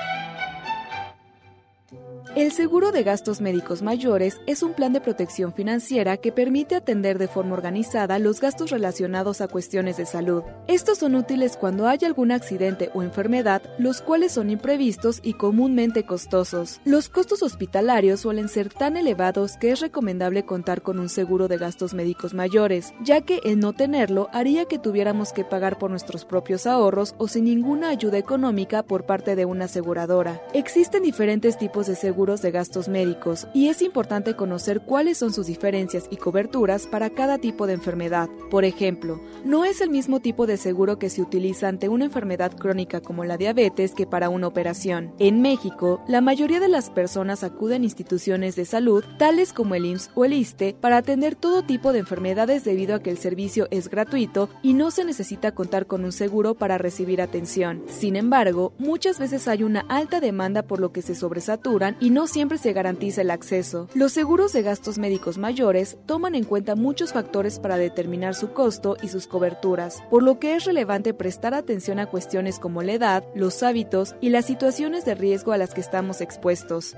El 2.33 2.53
seguro 2.53 2.93
de 2.93 3.03
gastos 3.03 3.41
médicos 3.41 3.81
mayores 3.81 4.39
es 4.47 4.63
un 4.63 4.71
plan 4.71 4.93
de 4.93 5.01
protección 5.01 5.51
financiera 5.51 6.15
que 6.15 6.31
permite 6.31 6.75
atender 6.75 7.17
de 7.19 7.27
forma 7.27 7.55
organizada 7.55 8.19
los 8.19 8.39
gastos 8.39 8.69
relacionados 8.71 9.41
a 9.41 9.49
cuestiones 9.49 9.97
de 9.97 10.05
salud. 10.05 10.41
Estos 10.67 10.99
son 10.99 11.15
útiles 11.15 11.57
cuando 11.57 11.89
hay 11.89 11.99
algún 12.05 12.31
accidente 12.31 12.89
o 12.93 13.03
enfermedad, 13.03 13.61
los 13.77 14.01
cuales 14.01 14.31
son 14.31 14.49
imprevistos 14.49 15.19
y 15.21 15.33
comúnmente 15.33 16.05
costosos. 16.05 16.79
Los 16.85 17.09
costos 17.09 17.43
hospitalarios 17.43 18.21
suelen 18.21 18.47
ser 18.47 18.69
tan 18.69 18.95
elevados 18.95 19.57
que 19.57 19.71
es 19.71 19.81
recomendable 19.81 20.45
contar 20.45 20.81
con 20.81 20.99
un 20.99 21.09
seguro 21.09 21.49
de 21.49 21.57
gastos 21.57 21.93
médicos 21.93 22.33
mayores, 22.33 22.93
ya 23.03 23.19
que 23.19 23.41
el 23.43 23.59
no 23.59 23.73
tenerlo 23.73 24.29
haría 24.31 24.63
que 24.63 24.79
tuviéramos 24.79 25.33
que 25.33 25.43
pagar 25.43 25.77
por 25.77 25.89
nuestros 25.89 26.23
propios 26.23 26.65
ahorros 26.65 27.13
o 27.17 27.27
sin 27.27 27.43
ninguna 27.43 27.89
ayuda 27.89 28.17
económica 28.17 28.83
por 28.83 29.05
parte 29.05 29.35
de 29.35 29.43
una 29.43 29.65
aseguradora. 29.65 30.41
Existen 30.53 31.03
diferentes 31.03 31.57
tipos 31.57 31.87
de 31.87 31.95
seguros 31.97 32.20
de 32.21 32.51
gastos 32.51 32.87
médicos 32.87 33.47
y 33.51 33.69
es 33.69 33.81
importante 33.81 34.35
conocer 34.35 34.81
cuáles 34.81 35.17
son 35.17 35.33
sus 35.33 35.47
diferencias 35.47 36.05
y 36.11 36.17
coberturas 36.17 36.85
para 36.85 37.09
cada 37.09 37.39
tipo 37.39 37.65
de 37.65 37.73
enfermedad. 37.73 38.29
Por 38.51 38.63
ejemplo, 38.63 39.19
no 39.43 39.65
es 39.65 39.81
el 39.81 39.89
mismo 39.89 40.19
tipo 40.19 40.45
de 40.45 40.57
seguro 40.57 40.99
que 40.99 41.09
se 41.09 41.23
utiliza 41.23 41.67
ante 41.67 41.89
una 41.89 42.05
enfermedad 42.05 42.55
crónica 42.55 43.01
como 43.01 43.25
la 43.25 43.37
diabetes 43.37 43.95
que 43.95 44.05
para 44.05 44.29
una 44.29 44.45
operación. 44.45 45.13
En 45.17 45.41
México, 45.41 46.03
la 46.07 46.21
mayoría 46.21 46.59
de 46.59 46.67
las 46.67 46.91
personas 46.91 47.43
acuden 47.43 47.81
a 47.81 47.85
instituciones 47.85 48.55
de 48.55 48.65
salud, 48.65 49.03
tales 49.17 49.51
como 49.51 49.73
el 49.73 49.85
IMSS 49.85 50.11
o 50.13 50.23
el 50.23 50.33
ISTE, 50.33 50.75
para 50.79 50.97
atender 50.97 51.33
todo 51.33 51.63
tipo 51.63 51.91
de 51.91 51.99
enfermedades 51.99 52.63
debido 52.63 52.93
a 52.93 53.01
que 53.01 53.09
el 53.09 53.17
servicio 53.17 53.67
es 53.71 53.89
gratuito 53.89 54.49
y 54.61 54.75
no 54.75 54.91
se 54.91 55.05
necesita 55.05 55.53
contar 55.53 55.87
con 55.87 56.05
un 56.05 56.11
seguro 56.11 56.53
para 56.53 56.77
recibir 56.77 57.19
atención. 57.19 57.81
Sin 57.87 58.15
embargo, 58.15 58.73
muchas 58.77 59.17
veces 59.17 59.47
hay 59.47 59.63
una 59.63 59.85
alta 59.89 60.19
demanda 60.19 60.61
por 60.61 60.79
lo 60.79 60.91
que 60.91 61.01
se 61.01 61.15
sobresaturan 61.15 61.97
y 61.99 62.10
no 62.11 62.27
siempre 62.27 62.57
se 62.57 62.73
garantiza 62.73 63.21
el 63.21 63.31
acceso. 63.31 63.87
Los 63.93 64.11
seguros 64.11 64.51
de 64.51 64.61
gastos 64.61 64.97
médicos 64.97 65.37
mayores 65.37 65.97
toman 66.05 66.35
en 66.35 66.43
cuenta 66.43 66.75
muchos 66.75 67.13
factores 67.13 67.57
para 67.57 67.77
determinar 67.77 68.35
su 68.35 68.51
costo 68.51 68.97
y 69.01 69.07
sus 69.07 69.27
coberturas, 69.27 70.03
por 70.09 70.21
lo 70.21 70.37
que 70.37 70.55
es 70.55 70.65
relevante 70.65 71.13
prestar 71.13 71.53
atención 71.53 71.99
a 71.99 72.07
cuestiones 72.07 72.59
como 72.59 72.83
la 72.83 72.93
edad, 72.93 73.23
los 73.33 73.63
hábitos 73.63 74.15
y 74.19 74.29
las 74.29 74.45
situaciones 74.45 75.05
de 75.05 75.15
riesgo 75.15 75.53
a 75.53 75.57
las 75.57 75.73
que 75.73 75.81
estamos 75.81 76.19
expuestos. 76.19 76.95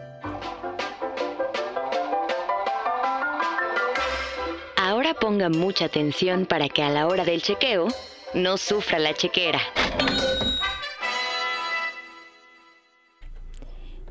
Ahora 4.76 5.14
ponga 5.14 5.50
mucha 5.50 5.86
atención 5.86 6.46
para 6.48 6.70
que 6.70 6.82
a 6.82 6.90
la 6.90 7.08
hora 7.08 7.24
del 7.24 7.42
chequeo 7.42 7.88
no 8.34 8.58
sufra 8.58 8.98
la 8.98 9.14
chequera. 9.14 9.60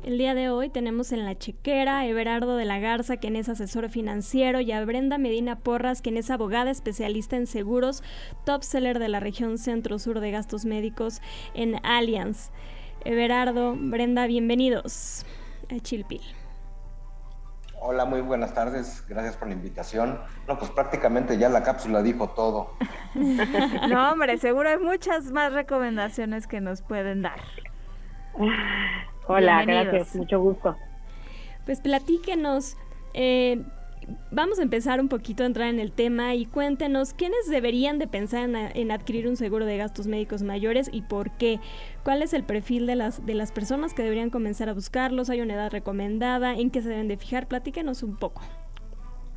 El 0.03 0.17
día 0.17 0.35
de 0.35 0.49
hoy 0.49 0.67
tenemos 0.67 1.13
en 1.13 1.23
la 1.23 1.37
chequera 1.37 1.99
a 1.99 2.05
Everardo 2.05 2.57
de 2.57 2.65
la 2.65 2.77
Garza, 2.79 3.15
quien 3.15 3.37
es 3.37 3.47
asesor 3.47 3.87
financiero, 3.87 4.59
y 4.59 4.73
a 4.73 4.83
Brenda 4.83 5.17
Medina 5.17 5.59
Porras, 5.59 6.01
quien 6.01 6.17
es 6.17 6.29
abogada 6.29 6.71
especialista 6.71 7.37
en 7.37 7.47
seguros, 7.47 8.03
top 8.43 8.63
seller 8.63 8.99
de 8.99 9.07
la 9.07 9.21
región 9.21 9.57
centro-sur 9.57 10.19
de 10.19 10.31
gastos 10.31 10.65
médicos 10.65 11.21
en 11.53 11.77
Allianz. 11.85 12.51
Everardo, 13.05 13.77
Brenda, 13.79 14.27
bienvenidos 14.27 15.25
a 15.73 15.79
Chilpil. 15.79 16.21
Hola, 17.79 18.03
muy 18.03 18.19
buenas 18.19 18.53
tardes. 18.53 19.05
Gracias 19.07 19.37
por 19.37 19.47
la 19.47 19.53
invitación. 19.53 20.19
No, 20.49 20.59
pues 20.59 20.69
prácticamente 20.71 21.37
ya 21.37 21.47
la 21.47 21.63
cápsula 21.63 22.01
dijo 22.01 22.27
todo. 22.31 22.71
no, 23.15 24.11
hombre, 24.11 24.37
seguro 24.37 24.67
hay 24.67 24.79
muchas 24.79 25.31
más 25.31 25.53
recomendaciones 25.53 26.45
que 26.45 26.59
nos 26.59 26.81
pueden 26.81 27.21
dar. 27.21 27.39
Hola, 29.27 29.63
gracias, 29.65 30.15
mucho 30.15 30.39
gusto. 30.39 30.75
Pues 31.65 31.79
platíquenos, 31.79 32.75
eh, 33.13 33.63
vamos 34.31 34.59
a 34.59 34.63
empezar 34.63 34.99
un 34.99 35.07
poquito 35.07 35.43
a 35.43 35.45
entrar 35.45 35.69
en 35.69 35.79
el 35.79 35.91
tema 35.91 36.35
y 36.35 36.45
cuéntenos 36.45 37.13
quiénes 37.13 37.49
deberían 37.49 37.99
de 37.99 38.07
pensar 38.07 38.49
en, 38.49 38.91
adquirir 38.91 39.27
un 39.27 39.37
seguro 39.37 39.65
de 39.65 39.77
gastos 39.77 40.07
médicos 40.07 40.43
mayores 40.43 40.89
y 40.91 41.03
por 41.03 41.31
qué. 41.31 41.59
¿Cuál 42.03 42.21
es 42.21 42.33
el 42.33 42.43
perfil 42.43 42.85
de 42.85 42.95
las, 42.95 43.25
de 43.25 43.33
las 43.33 43.51
personas 43.51 43.93
que 43.93 44.03
deberían 44.03 44.29
comenzar 44.29 44.69
a 44.69 44.73
buscarlos? 44.73 45.29
¿Hay 45.29 45.41
una 45.41 45.53
edad 45.53 45.71
recomendada? 45.71 46.53
¿En 46.53 46.69
qué 46.69 46.81
se 46.81 46.89
deben 46.89 47.07
de 47.07 47.17
fijar? 47.17 47.47
Platíquenos 47.47 48.03
un 48.03 48.17
poco. 48.17 48.41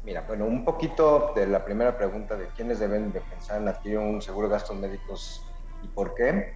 Mira, 0.04 0.24
bueno, 0.26 0.46
un 0.46 0.64
poquito 0.64 1.32
de 1.34 1.48
la 1.48 1.64
primera 1.64 1.96
pregunta 1.96 2.36
de 2.36 2.46
quiénes 2.54 2.78
deben 2.78 3.12
de 3.12 3.20
pensar 3.20 3.60
en 3.60 3.68
adquirir 3.68 3.98
un 3.98 4.22
seguro 4.22 4.46
de 4.48 4.52
gastos 4.52 4.76
médicos 4.76 5.44
y 5.82 5.88
por 5.88 6.14
qué. 6.14 6.54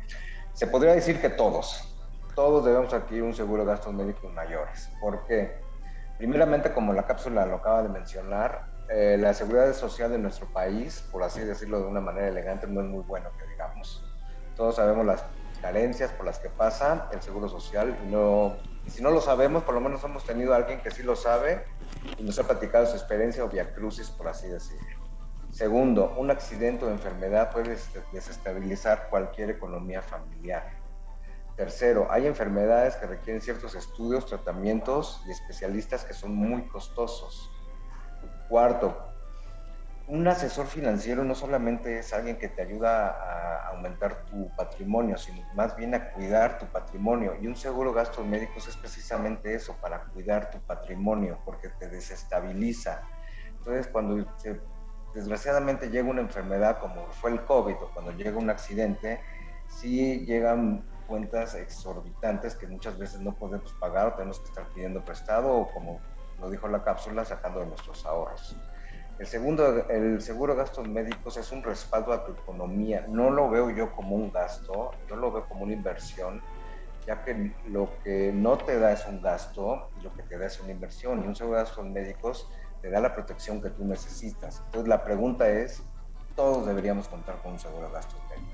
Se 0.52 0.66
podría 0.66 0.94
decir 0.94 1.20
que 1.20 1.30
todos, 1.30 1.89
todos 2.40 2.64
debemos 2.64 2.90
adquirir 2.94 3.22
un 3.22 3.34
seguro 3.34 3.66
de 3.66 3.70
gastos 3.70 3.92
médicos 3.92 4.32
mayores. 4.32 4.90
¿Por 4.98 5.26
qué? 5.26 5.60
Primeramente, 6.16 6.72
como 6.72 6.94
la 6.94 7.02
cápsula 7.02 7.44
lo 7.44 7.56
acaba 7.56 7.82
de 7.82 7.90
mencionar, 7.90 8.64
eh, 8.88 9.18
la 9.20 9.34
seguridad 9.34 9.70
social 9.74 10.10
de 10.10 10.16
nuestro 10.16 10.46
país, 10.46 11.06
por 11.12 11.22
así 11.22 11.40
decirlo 11.40 11.80
de 11.80 11.88
una 11.88 12.00
manera 12.00 12.28
elegante, 12.28 12.66
no 12.66 12.80
es 12.80 12.86
muy 12.86 13.02
bueno 13.02 13.28
que 13.38 13.46
digamos. 13.46 14.02
Todos 14.56 14.76
sabemos 14.76 15.04
las 15.04 15.22
carencias 15.60 16.12
por 16.12 16.24
las 16.24 16.38
que 16.38 16.48
pasa 16.48 17.10
el 17.12 17.20
seguro 17.20 17.46
social 17.46 17.94
y, 18.06 18.10
no, 18.10 18.56
si 18.86 19.02
no 19.02 19.10
lo 19.10 19.20
sabemos, 19.20 19.62
por 19.64 19.74
lo 19.74 19.82
menos 19.82 20.02
hemos 20.02 20.24
tenido 20.24 20.54
a 20.54 20.56
alguien 20.56 20.80
que 20.80 20.90
sí 20.90 21.02
lo 21.02 21.16
sabe 21.16 21.62
y 22.16 22.22
nos 22.22 22.38
ha 22.38 22.44
platicado 22.44 22.86
su 22.86 22.96
experiencia 22.96 23.44
o 23.44 23.50
via 23.50 23.74
crucis, 23.74 24.08
por 24.08 24.28
así 24.28 24.48
decirlo. 24.48 24.96
Segundo, 25.50 26.14
un 26.16 26.30
accidente 26.30 26.86
o 26.86 26.90
enfermedad 26.90 27.52
puede 27.52 27.76
desestabilizar 28.12 29.08
cualquier 29.10 29.50
economía 29.50 30.00
familiar. 30.00 30.79
Tercero, 31.56 32.08
hay 32.10 32.26
enfermedades 32.26 32.96
que 32.96 33.06
requieren 33.06 33.42
ciertos 33.42 33.74
estudios, 33.74 34.26
tratamientos 34.26 35.22
y 35.26 35.30
especialistas 35.30 36.04
que 36.04 36.14
son 36.14 36.34
muy 36.34 36.66
costosos. 36.68 37.50
Cuarto, 38.48 39.10
un 40.10 40.26
asesor 40.26 40.66
financiero 40.66 41.22
no 41.22 41.36
solamente 41.36 42.00
es 42.00 42.12
alguien 42.12 42.36
que 42.36 42.48
te 42.48 42.62
ayuda 42.62 43.10
a 43.10 43.68
aumentar 43.68 44.24
tu 44.24 44.50
patrimonio, 44.56 45.16
sino 45.16 45.46
más 45.54 45.76
bien 45.76 45.94
a 45.94 46.10
cuidar 46.10 46.58
tu 46.58 46.66
patrimonio. 46.66 47.36
Y 47.40 47.46
un 47.46 47.54
seguro 47.54 47.92
gastos 47.92 48.26
médicos 48.26 48.66
es 48.66 48.76
precisamente 48.76 49.54
eso, 49.54 49.76
para 49.80 50.02
cuidar 50.06 50.50
tu 50.50 50.58
patrimonio, 50.62 51.38
porque 51.44 51.68
te 51.68 51.88
desestabiliza. 51.88 53.02
Entonces, 53.58 53.86
cuando 53.86 54.16
desgraciadamente 55.14 55.90
llega 55.90 56.08
una 56.08 56.22
enfermedad 56.22 56.80
como 56.80 57.06
fue 57.12 57.30
el 57.30 57.44
COVID 57.44 57.74
o 57.74 57.90
cuando 57.92 58.10
llega 58.10 58.36
un 58.36 58.50
accidente, 58.50 59.20
sí 59.68 60.26
llegan 60.26 60.89
cuentas 61.10 61.56
exorbitantes 61.56 62.54
que 62.54 62.68
muchas 62.68 62.96
veces 62.96 63.20
no 63.20 63.34
podemos 63.34 63.72
pagar 63.74 64.06
o 64.06 64.14
tenemos 64.14 64.38
que 64.38 64.46
estar 64.46 64.68
pidiendo 64.68 65.04
prestado 65.04 65.52
o 65.52 65.68
como 65.72 66.00
lo 66.40 66.48
dijo 66.48 66.68
la 66.68 66.84
cápsula, 66.84 67.24
sacando 67.24 67.60
de 67.60 67.66
nuestros 67.66 68.06
ahorros. 68.06 68.56
El 69.18 69.26
segundo, 69.26 69.86
el 69.90 70.22
seguro 70.22 70.54
de 70.54 70.60
gastos 70.60 70.88
médicos 70.88 71.36
es 71.36 71.50
un 71.52 71.62
respaldo 71.62 72.12
a 72.12 72.24
tu 72.24 72.32
economía. 72.32 73.04
No 73.08 73.30
lo 73.30 73.50
veo 73.50 73.70
yo 73.70 73.92
como 73.92 74.14
un 74.14 74.32
gasto, 74.32 74.92
yo 75.08 75.16
lo 75.16 75.30
veo 75.32 75.46
como 75.46 75.64
una 75.64 75.74
inversión, 75.74 76.40
ya 77.06 77.22
que 77.24 77.54
lo 77.66 77.90
que 78.02 78.32
no 78.32 78.56
te 78.56 78.78
da 78.78 78.92
es 78.92 79.04
un 79.06 79.20
gasto 79.20 79.90
lo 80.02 80.14
que 80.14 80.22
te 80.22 80.38
da 80.38 80.46
es 80.46 80.58
una 80.60 80.70
inversión. 80.70 81.22
Y 81.22 81.26
un 81.26 81.34
seguro 81.34 81.58
de 81.58 81.64
gastos 81.64 81.84
médicos 81.84 82.48
te 82.80 82.88
da 82.88 83.00
la 83.00 83.12
protección 83.12 83.60
que 83.60 83.70
tú 83.70 83.84
necesitas. 83.84 84.62
Entonces 84.66 84.88
la 84.88 85.04
pregunta 85.04 85.46
es, 85.50 85.82
todos 86.34 86.64
deberíamos 86.64 87.08
contar 87.08 87.42
con 87.42 87.52
un 87.52 87.58
seguro 87.58 87.88
de 87.88 87.92
gastos 87.92 88.20
médicos. 88.30 88.49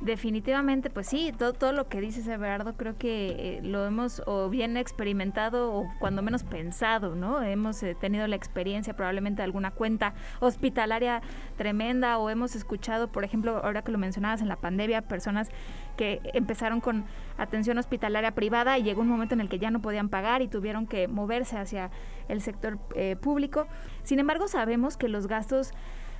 Definitivamente, 0.00 0.90
pues 0.90 1.06
sí, 1.06 1.32
todo, 1.36 1.52
todo 1.52 1.72
lo 1.72 1.88
que 1.88 2.00
dices, 2.00 2.26
Everardo, 2.26 2.76
creo 2.76 2.96
que 2.96 3.58
eh, 3.58 3.60
lo 3.62 3.86
hemos 3.86 4.22
o 4.26 4.48
bien 4.48 4.76
experimentado 4.76 5.72
o 5.72 5.90
cuando 5.98 6.22
menos 6.22 6.44
pensado, 6.44 7.14
¿no? 7.14 7.42
Hemos 7.42 7.82
eh, 7.82 7.94
tenido 7.94 8.26
la 8.26 8.36
experiencia 8.36 8.94
probablemente 8.94 9.42
de 9.42 9.44
alguna 9.44 9.70
cuenta 9.70 10.14
hospitalaria 10.40 11.22
tremenda 11.56 12.18
o 12.18 12.30
hemos 12.30 12.54
escuchado, 12.54 13.08
por 13.08 13.24
ejemplo, 13.24 13.60
ahora 13.62 13.82
que 13.82 13.92
lo 13.92 13.98
mencionabas 13.98 14.40
en 14.42 14.48
la 14.48 14.56
pandemia, 14.56 15.02
personas 15.02 15.50
que 15.96 16.20
empezaron 16.32 16.80
con 16.80 17.04
atención 17.36 17.76
hospitalaria 17.78 18.32
privada 18.32 18.78
y 18.78 18.82
llegó 18.82 19.02
un 19.02 19.08
momento 19.08 19.34
en 19.34 19.40
el 19.40 19.48
que 19.48 19.58
ya 19.58 19.70
no 19.70 19.80
podían 19.82 20.08
pagar 20.08 20.42
y 20.42 20.48
tuvieron 20.48 20.86
que 20.86 21.08
moverse 21.08 21.58
hacia 21.58 21.90
el 22.28 22.40
sector 22.40 22.78
eh, 22.94 23.16
público. 23.16 23.66
Sin 24.02 24.18
embargo, 24.18 24.48
sabemos 24.48 24.96
que 24.96 25.08
los 25.08 25.26
gastos 25.26 25.72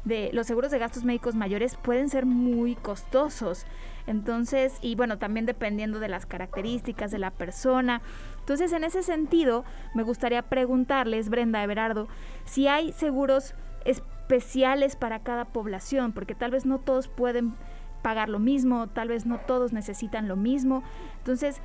de 0.04 0.30
los 0.32 0.46
seguros 0.46 0.70
de 0.70 0.78
gastos 0.78 1.04
médicos 1.04 1.34
mayores 1.34 1.76
pueden 1.76 2.08
ser 2.08 2.26
muy 2.26 2.74
costosos. 2.74 3.66
Entonces, 4.06 4.78
y 4.80 4.94
bueno, 4.94 5.18
también 5.18 5.46
dependiendo 5.46 6.00
de 6.00 6.08
las 6.08 6.26
características 6.26 7.10
de 7.10 7.18
la 7.18 7.30
persona. 7.30 8.02
Entonces, 8.38 8.72
en 8.72 8.84
ese 8.84 9.02
sentido, 9.02 9.64
me 9.94 10.02
gustaría 10.02 10.42
preguntarles, 10.42 11.28
Brenda 11.28 11.62
Everardo, 11.62 12.08
si 12.44 12.66
hay 12.66 12.92
seguros 12.92 13.54
especiales 13.84 14.96
para 14.96 15.20
cada 15.20 15.44
población, 15.46 16.12
porque 16.12 16.34
tal 16.34 16.50
vez 16.50 16.66
no 16.66 16.78
todos 16.78 17.08
pueden 17.08 17.54
pagar 18.02 18.28
lo 18.28 18.38
mismo, 18.38 18.88
tal 18.88 19.08
vez 19.08 19.26
no 19.26 19.38
todos 19.38 19.72
necesitan 19.72 20.28
lo 20.28 20.36
mismo. 20.36 20.82
Entonces, 21.18 21.60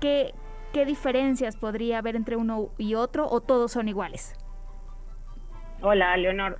¿qué, 0.00 0.34
qué 0.72 0.84
diferencias 0.84 1.56
podría 1.56 1.98
haber 1.98 2.16
entre 2.16 2.36
uno 2.36 2.70
y 2.76 2.94
otro 2.94 3.26
o 3.28 3.40
todos 3.40 3.72
son 3.72 3.88
iguales? 3.88 4.34
Hola, 5.80 6.16
Leonor. 6.16 6.58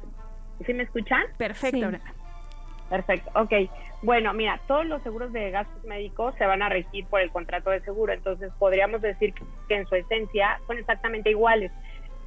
¿Sí 0.65 0.75
me 0.75 0.85
escuchan? 0.85 1.23
Perfecto. 1.37 1.91
Perfecto, 2.89 3.31
ok. 3.35 3.53
Bueno, 4.03 4.33
mira, 4.33 4.61
todos 4.67 4.87
los 4.87 5.03
seguros 5.03 5.33
de 5.33 5.51
gastos 5.51 5.85
médicos 5.85 6.35
se 6.39 6.47
van 6.47 6.63
a 6.63 6.69
regir 6.69 7.07
por 7.07 7.21
el 7.21 7.31
contrato 7.31 7.71
de 7.71 7.81
seguro, 7.83 8.13
entonces 8.13 8.51
podríamos 8.59 9.03
decir 9.03 9.35
que 9.69 9.75
en 9.75 9.87
su 9.87 9.95
esencia 9.95 10.61
son 10.67 10.79
exactamente 10.79 11.31
iguales. 11.31 11.71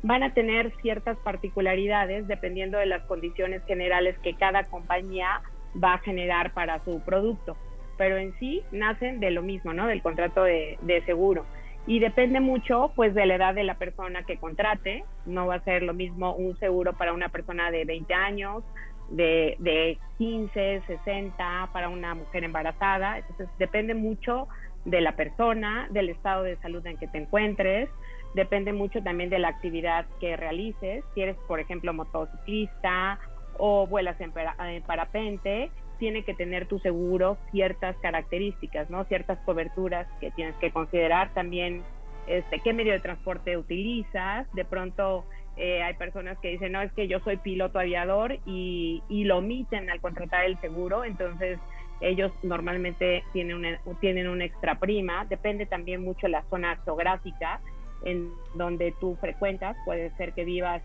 Van 0.03 0.21
a 0.23 0.33
tener 0.33 0.71
ciertas 0.81 1.17
particularidades 1.17 2.27
dependiendo 2.27 2.77
de 2.77 2.85
las 2.85 3.01
condiciones 3.03 3.63
generales 3.65 4.17
que 4.19 4.35
cada 4.35 4.63
compañía 4.65 5.41
va 5.81 5.93
a 5.93 5.99
generar 5.99 6.53
para 6.53 6.83
su 6.83 7.01
producto, 7.01 7.57
pero 7.97 8.17
en 8.17 8.37
sí 8.37 8.63
nacen 8.71 9.19
de 9.19 9.31
lo 9.31 9.41
mismo, 9.41 9.73
¿no? 9.73 9.87
Del 9.87 10.01
contrato 10.01 10.43
de, 10.43 10.77
de 10.81 11.03
seguro 11.05 11.45
y 11.87 11.99
depende 11.99 12.39
mucho 12.39 12.91
pues 12.95 13.13
de 13.13 13.25
la 13.25 13.35
edad 13.35 13.55
de 13.55 13.63
la 13.63 13.75
persona 13.75 14.23
que 14.23 14.37
contrate. 14.37 15.03
No 15.25 15.47
va 15.47 15.55
a 15.55 15.63
ser 15.63 15.83
lo 15.83 15.93
mismo 15.93 16.35
un 16.35 16.57
seguro 16.59 16.93
para 16.93 17.13
una 17.13 17.29
persona 17.29 17.71
de 17.71 17.85
20 17.85 18.13
años, 18.13 18.63
de, 19.09 19.55
de 19.59 19.97
15, 20.17 20.83
60 20.85 21.69
para 21.73 21.89
una 21.89 22.15
mujer 22.15 22.43
embarazada. 22.43 23.17
Entonces 23.17 23.49
depende 23.57 23.93
mucho 23.95 24.47
de 24.85 25.01
la 25.01 25.15
persona, 25.15 25.87
del 25.91 26.09
estado 26.09 26.43
de 26.43 26.57
salud 26.57 26.85
en 26.85 26.97
que 26.97 27.07
te 27.07 27.19
encuentres, 27.19 27.89
depende 28.33 28.73
mucho 28.73 29.01
también 29.03 29.29
de 29.29 29.39
la 29.39 29.49
actividad 29.49 30.05
que 30.19 30.37
realices. 30.37 31.03
Si 31.13 31.21
eres, 31.21 31.35
por 31.47 31.59
ejemplo, 31.59 31.93
motociclista 31.93 33.19
o 33.57 33.85
vuelas 33.87 34.19
en, 34.21 34.31
en 34.59 34.83
parapente, 34.83 35.71
tiene 36.01 36.23
que 36.23 36.33
tener 36.33 36.65
tu 36.65 36.79
seguro 36.79 37.37
ciertas 37.51 37.95
características, 37.97 38.89
¿no? 38.89 39.05
Ciertas 39.05 39.37
coberturas 39.45 40.07
que 40.19 40.31
tienes 40.31 40.55
que 40.55 40.71
considerar 40.71 41.31
también, 41.35 41.83
este, 42.25 42.59
qué 42.59 42.73
medio 42.73 42.93
de 42.93 42.99
transporte 42.99 43.55
utilizas. 43.55 44.51
De 44.53 44.65
pronto 44.65 45.25
eh, 45.57 45.83
hay 45.83 45.93
personas 45.93 46.39
que 46.39 46.47
dicen, 46.47 46.71
no, 46.71 46.81
es 46.81 46.91
que 46.93 47.07
yo 47.07 47.19
soy 47.19 47.37
piloto 47.37 47.77
aviador 47.77 48.39
y, 48.47 49.03
y 49.09 49.25
lo 49.25 49.37
omiten 49.37 49.91
al 49.91 50.01
contratar 50.01 50.45
el 50.45 50.59
seguro, 50.59 51.03
entonces 51.03 51.59
ellos 51.99 52.31
normalmente 52.41 53.23
tienen 53.31 53.57
una, 53.57 53.79
tienen 53.99 54.27
una 54.27 54.45
extra 54.45 54.79
prima. 54.79 55.25
Depende 55.25 55.67
también 55.67 56.03
mucho 56.03 56.25
de 56.25 56.29
la 56.29 56.43
zona 56.49 56.77
geográfica 56.83 57.61
en 58.05 58.31
donde 58.55 58.91
tú 58.99 59.17
frecuentas. 59.21 59.77
Puede 59.85 60.09
ser 60.17 60.33
que 60.33 60.45
vivas, 60.45 60.81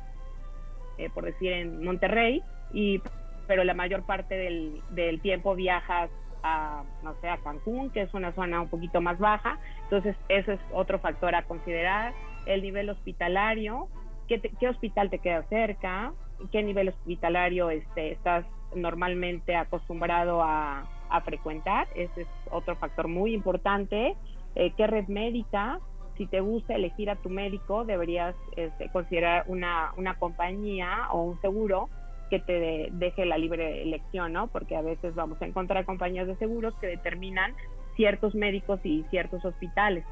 eh, 0.99 1.09
por 1.09 1.25
decir, 1.25 1.53
en 1.53 1.83
Monterrey 1.83 2.43
y 2.75 3.01
pero 3.47 3.65
la 3.65 3.75
mayor 3.75 4.03
parte 4.05 4.37
del, 4.37 4.83
del 4.91 5.21
tiempo 5.21 5.55
viajas 5.55 6.11
a, 6.43 6.85
no 7.03 7.15
sé, 7.21 7.29
a 7.29 7.39
Cancún, 7.39 7.91
que 7.91 8.03
es 8.03 8.15
una 8.15 8.33
zona 8.33 8.61
un 8.61 8.69
poquito 8.69 9.01
más 9.01 9.19
baja. 9.19 9.59
Entonces, 9.85 10.17
eso 10.29 10.53
es 10.53 10.61
otro 10.73 10.99
factor 10.99 11.35
a 11.35 11.43
considerar. 11.43 12.13
El 12.47 12.63
nivel 12.63 12.91
hospitalario, 12.91 13.89
qué, 14.29 14.41
qué 14.41 14.69
hospital 14.69 15.11
te 15.11 15.19
queda 15.19 15.43
cerca, 15.45 16.13
qué 16.53 16.63
nivel 16.63 16.89
hospitalario 16.89 17.71
este, 17.71 18.13
estás 18.13 18.45
normalmente 18.75 19.57
acostumbrado 19.57 20.43
a, 20.43 20.85
a 21.09 21.21
frecuentar. 21.23 21.89
Ese 21.95 22.23
es 22.23 22.29
otro 22.51 22.77
factor 22.77 23.09
muy 23.09 23.35
importante. 23.35 24.17
Eh, 24.55 24.73
¿Qué 24.77 24.87
red 24.87 25.09
médica? 25.09 25.81
Si 26.17 26.27
te 26.27 26.41
gusta 26.41 26.75
elegir 26.75 27.11
a 27.11 27.17
tu 27.17 27.29
médico, 27.29 27.85
deberías 27.85 28.35
este, 28.57 28.89
considerar 28.91 29.45
una, 29.49 29.93
una 29.97 30.15
compañía 30.19 31.09
o 31.11 31.23
un 31.23 31.41
seguro 31.41 31.89
que 32.31 32.41
te 32.41 32.89
deje 32.93 33.25
la 33.25 33.39
libre 33.39 33.83
elección, 33.83 34.33
¿no? 34.33 34.49
Porque 34.49 34.77
a 34.77 34.83
veces 34.83 35.15
vamos 35.15 35.41
a 35.41 35.47
encontrar 35.47 35.85
compañías 35.85 36.27
de 36.27 36.37
seguros 36.37 36.75
que 36.81 36.87
determinan 36.87 37.55
ciertos 37.95 38.35
médicos 38.35 38.81
y 38.85 39.05
ciertos 39.11 39.45
hospitales. 39.45 40.05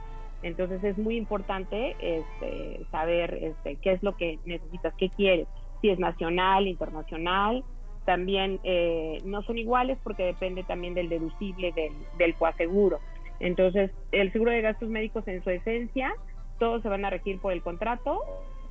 Entonces 0.42 0.82
es 0.84 0.98
muy 0.98 1.16
importante 1.16 1.96
este, 2.00 2.86
saber 2.90 3.34
este, 3.34 3.76
qué 3.76 3.92
es 3.92 4.02
lo 4.02 4.16
que 4.16 4.38
necesitas, 4.44 4.94
qué 4.98 5.08
quieres, 5.08 5.48
si 5.80 5.90
es 5.90 5.98
nacional, 5.98 6.66
internacional. 6.66 7.64
También 8.04 8.60
eh, 8.62 9.22
no 9.24 9.42
son 9.42 9.56
iguales 9.56 9.98
porque 10.02 10.24
depende 10.24 10.62
también 10.62 10.94
del 10.94 11.08
deducible 11.08 11.72
del, 11.72 11.94
del 12.18 12.34
coaseguro. 12.34 13.00
Entonces 13.40 13.90
el 14.12 14.32
seguro 14.32 14.50
de 14.50 14.60
gastos 14.60 14.88
médicos 14.88 15.26
en 15.26 15.42
su 15.42 15.50
esencia, 15.50 16.14
todos 16.58 16.82
se 16.82 16.88
van 16.88 17.04
a 17.04 17.10
regir 17.10 17.40
por 17.40 17.52
el 17.52 17.62
contrato 17.62 18.20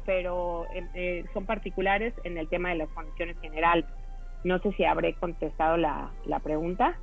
pero 0.05 0.65
em, 0.73 0.87
eh, 0.93 1.25
son 1.33 1.45
particulares 1.45 2.13
en 2.23 2.37
el 2.37 2.47
tema 2.47 2.69
de 2.69 2.75
las 2.75 2.89
condiciones 2.89 3.37
generales. 3.41 3.85
No 4.43 4.59
sé 4.59 4.71
si 4.73 4.83
habré 4.83 5.13
contestado 5.13 5.77
la, 5.77 6.11
la 6.25 6.39
pregunta. 6.39 6.97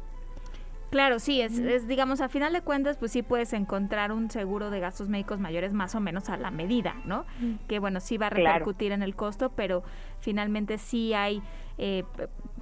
Claro, 0.90 1.20
sí, 1.20 1.40
es, 1.40 1.56
es, 1.56 1.86
digamos, 1.86 2.20
a 2.20 2.28
final 2.28 2.52
de 2.52 2.62
cuentas, 2.62 2.96
pues 2.98 3.12
sí 3.12 3.22
puedes 3.22 3.52
encontrar 3.52 4.10
un 4.10 4.28
seguro 4.28 4.70
de 4.70 4.80
gastos 4.80 5.08
médicos 5.08 5.38
mayores 5.38 5.72
más 5.72 5.94
o 5.94 6.00
menos 6.00 6.28
a 6.28 6.36
la 6.36 6.50
medida, 6.50 6.96
¿no? 7.04 7.26
Que 7.68 7.78
bueno, 7.78 8.00
sí 8.00 8.18
va 8.18 8.26
a 8.26 8.30
repercutir 8.30 8.90
en 8.90 9.04
el 9.04 9.14
costo, 9.14 9.50
pero 9.50 9.84
finalmente 10.18 10.78
sí 10.78 11.14
hay 11.14 11.42
eh, 11.78 12.02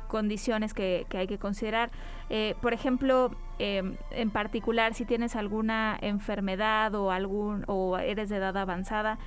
condiciones 0.09 0.75
que, 0.75 1.07
que, 1.09 1.17
hay 1.17 1.27
que 1.27 1.39
considerar. 1.39 1.91
Eh, 2.29 2.55
por 2.61 2.75
ejemplo, 2.75 3.31
eh, 3.59 3.97
en 4.11 4.31
particular, 4.31 4.93
si 4.93 5.07
tienes 5.07 5.35
alguna 5.35 5.97
enfermedad 6.03 6.95
o 6.95 7.11
algún 7.11 7.65
o 7.67 7.97
eres 7.97 8.29
de 8.29 8.37
edad 8.37 8.57
avanzada, 8.59 9.19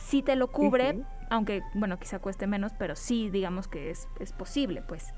sí 0.00 0.22
te 0.22 0.34
lo 0.34 0.48
cubre, 0.48 0.98
aunque, 1.28 1.62
bueno, 1.74 1.98
quizá 1.98 2.18
cueste 2.18 2.46
menos, 2.46 2.72
pero 2.78 2.96
sí, 2.96 3.30
digamos 3.30 3.68
que 3.68 3.90
es, 3.90 4.08
es 4.18 4.32
posible, 4.32 4.82
pues. 4.82 5.14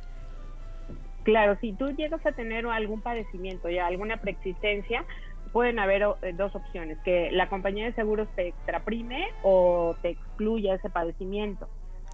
Claro, 1.23 1.57
si 1.61 1.73
tú 1.73 1.90
llegas 1.90 2.25
a 2.27 2.33
tener 2.33 2.66
algún 2.66 3.01
padecimiento, 3.01 3.71
ya 3.71 3.87
alguna 3.87 4.18
preexistencia, 4.18 5.05
pueden 5.53 5.79
haber 5.79 6.03
eh, 6.23 6.33
dos 6.35 6.55
opciones, 6.55 6.99
que 7.05 7.31
la 7.31 7.49
compañía 7.49 7.85
de 7.85 7.92
seguros 7.92 8.29
te 8.35 8.49
extraprime 8.49 9.29
o 9.42 9.95
te 10.03 10.11
excluya 10.11 10.75
ese 10.75 10.90
padecimiento. 10.90 11.68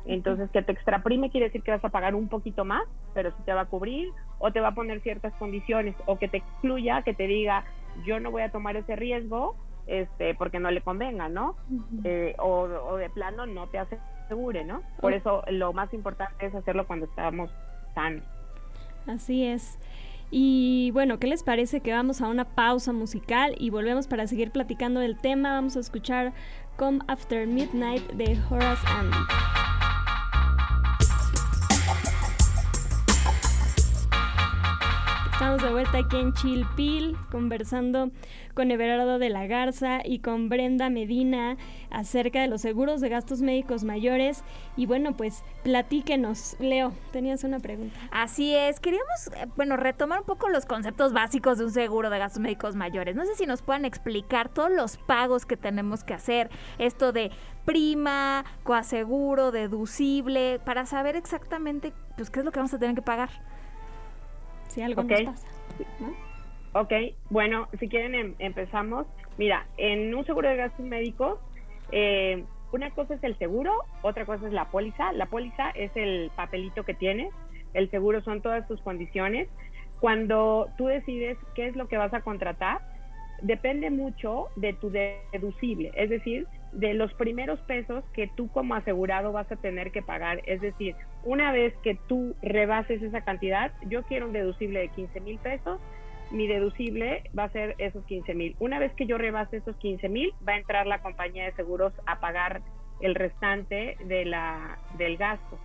Entonces, 0.07 0.51
que 0.51 0.63
te 0.63 0.73
extraprime 0.73 1.31
quiere 1.31 1.47
decir 1.47 1.63
que 1.63 1.71
vas 1.71 1.85
a 1.85 1.89
pagar 1.89 2.15
un 2.15 2.29
poquito 2.29 2.65
más, 2.65 2.83
pero 3.15 3.31
sí 3.31 3.43
te 3.45 3.53
va 3.53 3.63
a 3.63 3.67
cubrir, 3.67 4.11
o 4.39 4.53
te 4.53 4.61
va 4.61 4.69
a 4.69 4.75
poner 4.75 5.01
ciertas 5.01 5.33
condiciones, 5.35 5.95
o 6.07 6.19
que 6.19 6.29
te 6.29 6.39
excluya, 6.39 7.03
que 7.03 7.15
te 7.15 7.27
diga, 7.27 7.65
yo 8.05 8.21
no 8.21 8.31
voy 8.31 8.43
a 8.43 8.51
tomar 8.51 8.77
ese 8.77 8.97
riesgo, 8.97 9.57
este, 9.89 10.35
porque 10.35 10.61
no 10.61 10.71
le 10.71 10.83
convenga, 10.83 11.29
¿no? 11.29 11.57
Eh, 12.05 12.37
o, 12.39 12.97
de 12.97 13.11
plano 13.11 13.47
no 13.47 13.67
te 13.69 13.79
asegure, 13.79 14.65
¿no? 14.65 14.83
Por 15.01 15.15
eso 15.15 15.43
lo 15.51 15.73
más 15.73 15.93
importante 15.95 16.47
es 16.47 16.55
hacerlo 16.55 16.87
cuando 16.87 17.07
estamos 17.07 17.51
sanos. 17.95 18.23
Así 19.07 19.45
es. 19.45 19.79
Y 20.31 20.91
bueno, 20.93 21.19
¿qué 21.19 21.27
les 21.27 21.43
parece 21.43 21.81
que 21.81 21.93
vamos 21.93 22.21
a 22.21 22.29
una 22.29 22.45
pausa 22.45 22.93
musical 22.93 23.55
y 23.59 23.71
volvemos 23.71 24.07
para 24.07 24.27
seguir 24.27 24.51
platicando 24.51 25.01
del 25.01 25.17
tema? 25.17 25.55
Vamos 25.55 25.77
a 25.77 25.81
escuchar 25.81 26.35
Come 26.77 27.01
After 27.09 27.47
Midnight 27.47 28.07
de 28.13 28.39
Horace 28.51 28.87
Andy. 28.89 29.88
Estamos 35.49 35.67
de 35.67 35.73
vuelta 35.73 35.99
aquí 36.07 36.17
en 36.19 36.35
Chilpil 36.35 37.17
conversando 37.31 38.11
con 38.53 38.71
Everardo 38.71 39.19
de 39.19 39.31
la 39.31 39.47
Garza 39.47 40.01
y 40.05 40.19
con 40.19 40.51
Brenda 40.51 40.91
Medina 40.91 41.57
acerca 41.91 42.43
de 42.43 42.49
los 42.49 42.61
seguros 42.61 43.01
de 43.01 43.09
gastos 43.09 43.41
médicos 43.41 43.83
mayores. 43.83 44.45
Y 44.77 44.85
bueno, 44.85 45.17
pues 45.17 45.43
platíquenos. 45.65 46.55
Leo, 46.61 46.93
tenías 47.13 47.45
una 47.45 47.61
pregunta. 47.61 47.99
Así 48.11 48.55
es, 48.55 48.79
queríamos, 48.79 49.29
eh, 49.39 49.47
bueno, 49.57 49.79
retomar 49.79 50.19
un 50.19 50.27
poco 50.27 50.51
los 50.51 50.67
conceptos 50.67 51.15
básicos 51.15 51.57
de 51.57 51.65
un 51.65 51.73
seguro 51.73 52.11
de 52.11 52.19
gastos 52.19 52.43
médicos 52.43 52.77
mayores. 52.77 53.17
No 53.17 53.25
sé 53.25 53.35
si 53.35 53.47
nos 53.47 53.63
pueden 53.63 53.87
explicar 53.87 54.51
todos 54.51 54.71
los 54.71 54.99
pagos 54.99 55.47
que 55.47 55.57
tenemos 55.57 56.05
que 56.05 56.13
hacer, 56.13 56.51
esto 56.77 57.11
de 57.11 57.31
prima, 57.65 58.45
coaseguro, 58.65 59.51
deducible, 59.51 60.61
para 60.63 60.85
saber 60.85 61.17
exactamente 61.17 61.95
pues 62.17 62.29
qué 62.29 62.41
es 62.41 62.45
lo 62.45 62.53
que 62.53 62.59
vamos 62.59 62.75
a 62.75 62.79
tener 62.79 62.95
que 62.95 63.01
pagar. 63.01 63.31
Si 64.79 64.83
algo 64.83 65.03
nos 65.03 65.23
pasa. 65.23 65.49
Ok, 66.73 66.93
bueno, 67.31 67.67
si 67.81 67.89
quieren 67.89 68.15
em, 68.15 68.35
empezamos. 68.39 69.09
Mira, 69.37 69.67
en 69.77 70.15
un 70.15 70.25
seguro 70.25 70.49
de 70.49 70.55
gastos 70.55 70.87
médicos, 70.87 71.41
eh, 71.91 72.45
una 72.71 72.91
cosa 72.91 73.15
es 73.15 73.25
el 73.25 73.37
seguro, 73.39 73.73
otra 74.03 74.25
cosa 74.25 74.47
es 74.47 74.53
la 74.53 74.67
póliza. 74.67 75.13
La 75.15 75.27
póliza 75.27 75.71
es 75.71 75.91
el 75.97 76.31
papelito 76.37 76.85
que 76.85 76.95
tienes, 76.95 77.33
el 77.75 77.91
seguro 77.91 78.23
son 78.23 78.41
todas 78.41 78.69
tus 78.69 78.81
condiciones. 78.83 79.49
Cuando 79.99 80.69
tú 80.79 80.87
decides 80.87 81.37
qué 81.57 81.67
es 81.67 81.75
lo 81.75 81.89
que 81.89 81.97
vas 81.97 82.15
a 82.15 82.21
contratar, 82.21 82.81
depende 83.43 83.91
mucho 83.91 84.47
de 84.55 84.75
tu 84.75 84.91
deducible, 84.91 85.91
es 85.97 86.09
decir, 86.09 86.47
de 86.73 86.95
los 86.95 87.13
primeros 87.15 87.59
pesos 87.61 88.05
que 88.13 88.29
tú 88.37 88.49
como 88.49 88.75
asegurado 88.75 89.33
vas 89.33 89.51
a 89.51 89.57
tener 89.57 89.91
que 89.91 90.03
pagar. 90.03 90.43
Es 90.47 90.61
decir, 90.61 90.95
una 91.25 91.53
vez 91.53 91.75
que 91.83 91.99
tú 92.07 92.37
rebases 92.43 93.03
esa 93.03 93.23
cantidad, 93.23 93.73
yo 93.87 94.03
quiero 94.05 94.27
un 94.27 94.33
deducible 94.33 94.81
de 94.81 94.89
15 94.89 95.21
mil 95.21 95.39
pesos, 95.39 95.81
mi 96.31 96.47
deducible 96.47 97.25
va 97.37 97.45
a 97.45 97.51
ser 97.51 97.75
esos 97.79 98.05
15 98.05 98.35
mil. 98.35 98.57
Una 98.59 98.79
vez 98.79 98.93
que 98.95 99.07
yo 99.07 99.17
rebase 99.17 99.59
esos 99.59 99.77
15 99.77 100.09
mil, 100.09 100.33
va 100.47 100.55
a 100.55 100.59
entrar 100.59 100.87
la 100.87 101.01
compañía 101.01 101.45
de 101.45 101.53
seguros 101.53 101.93
a 102.07 102.21
pagar 102.21 102.61
el 103.01 103.15
restante 103.15 103.97
de 104.05 104.25
la, 104.25 104.79
del 104.99 105.17
gasto. 105.17 105.59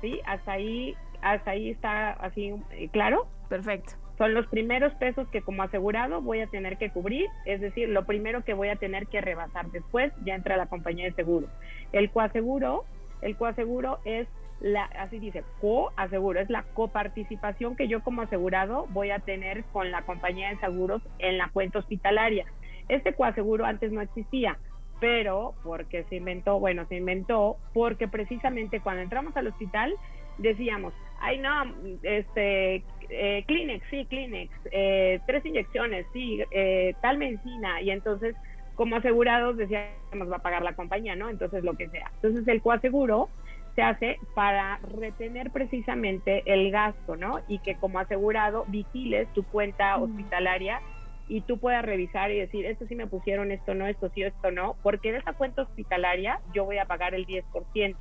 ¿Sí? 0.00 0.20
Hasta 0.26 0.52
ahí, 0.52 0.94
hasta 1.22 1.52
ahí 1.52 1.70
está 1.70 2.12
así 2.12 2.54
eh, 2.70 2.88
claro. 2.92 3.26
Perfecto. 3.48 3.94
Son 4.18 4.32
los 4.32 4.46
primeros 4.46 4.94
pesos 4.94 5.28
que 5.28 5.42
como 5.42 5.62
asegurado 5.62 6.22
voy 6.22 6.40
a 6.40 6.46
tener 6.46 6.78
que 6.78 6.90
cubrir, 6.90 7.26
es 7.44 7.60
decir, 7.60 7.88
lo 7.88 8.06
primero 8.06 8.44
que 8.44 8.54
voy 8.54 8.68
a 8.68 8.76
tener 8.76 9.06
que 9.08 9.20
rebasar. 9.20 9.70
Después 9.70 10.12
ya 10.24 10.34
entra 10.34 10.56
la 10.56 10.66
compañía 10.66 11.04
de 11.04 11.12
seguro. 11.12 11.48
El 11.92 12.10
coaseguro, 12.10 12.84
el 13.20 13.36
coaseguro 13.36 13.98
es 14.04 14.26
la, 14.60 14.84
así 14.84 15.18
dice, 15.18 15.44
coaseguro, 15.60 16.40
es 16.40 16.48
la 16.48 16.62
coparticipación 16.62 17.76
que 17.76 17.88
yo 17.88 18.02
como 18.02 18.22
asegurado 18.22 18.86
voy 18.90 19.10
a 19.10 19.18
tener 19.18 19.64
con 19.64 19.90
la 19.90 20.02
compañía 20.02 20.48
de 20.48 20.58
seguros 20.58 21.02
en 21.18 21.36
la 21.36 21.50
cuenta 21.52 21.78
hospitalaria. 21.78 22.46
Este 22.88 23.12
coaseguro 23.12 23.66
antes 23.66 23.92
no 23.92 24.00
existía, 24.00 24.58
pero 24.98 25.54
porque 25.62 26.04
se 26.04 26.16
inventó, 26.16 26.58
bueno, 26.58 26.86
se 26.86 26.96
inventó 26.96 27.58
porque 27.74 28.08
precisamente 28.08 28.80
cuando 28.80 29.02
entramos 29.02 29.36
al 29.36 29.48
hospital 29.48 29.94
decíamos, 30.38 30.92
ay 31.20 31.38
no, 31.38 31.64
este, 32.02 32.82
eh, 33.08 33.44
Kleenex, 33.46 33.84
sí, 33.90 34.06
Kleenex, 34.06 34.52
eh, 34.70 35.20
tres 35.26 35.44
inyecciones, 35.44 36.06
sí, 36.12 36.42
eh, 36.50 36.94
tal 37.00 37.18
medicina, 37.18 37.80
y 37.80 37.90
entonces 37.90 38.34
como 38.74 38.96
asegurados 38.96 39.56
decíamos 39.56 40.30
va 40.30 40.36
a 40.36 40.42
pagar 40.42 40.62
la 40.62 40.74
compañía, 40.74 41.16
¿no? 41.16 41.30
Entonces 41.30 41.64
lo 41.64 41.74
que 41.74 41.88
sea. 41.88 42.10
Entonces 42.16 42.46
el 42.46 42.60
coaseguro 42.60 43.30
se 43.74 43.82
hace 43.82 44.18
para 44.34 44.78
retener 44.98 45.50
precisamente 45.50 46.42
el 46.46 46.70
gasto, 46.70 47.16
¿no? 47.16 47.40
Y 47.48 47.58
que 47.60 47.76
como 47.76 47.98
asegurado 47.98 48.64
vigiles 48.68 49.28
tu 49.32 49.44
cuenta 49.44 49.96
hospitalaria 49.96 50.80
y 51.28 51.40
tú 51.42 51.58
puedas 51.58 51.84
revisar 51.84 52.30
y 52.30 52.38
decir, 52.38 52.66
esto 52.66 52.86
sí 52.86 52.94
me 52.94 53.06
pusieron, 53.06 53.50
esto 53.50 53.74
no, 53.74 53.86
esto 53.86 54.10
sí, 54.10 54.22
esto 54.22 54.50
no, 54.50 54.76
porque 54.82 55.12
de 55.12 55.18
esa 55.18 55.32
cuenta 55.32 55.62
hospitalaria 55.62 56.40
yo 56.54 56.64
voy 56.64 56.78
a 56.78 56.84
pagar 56.84 57.14
el 57.14 57.26
10%. 57.26 57.96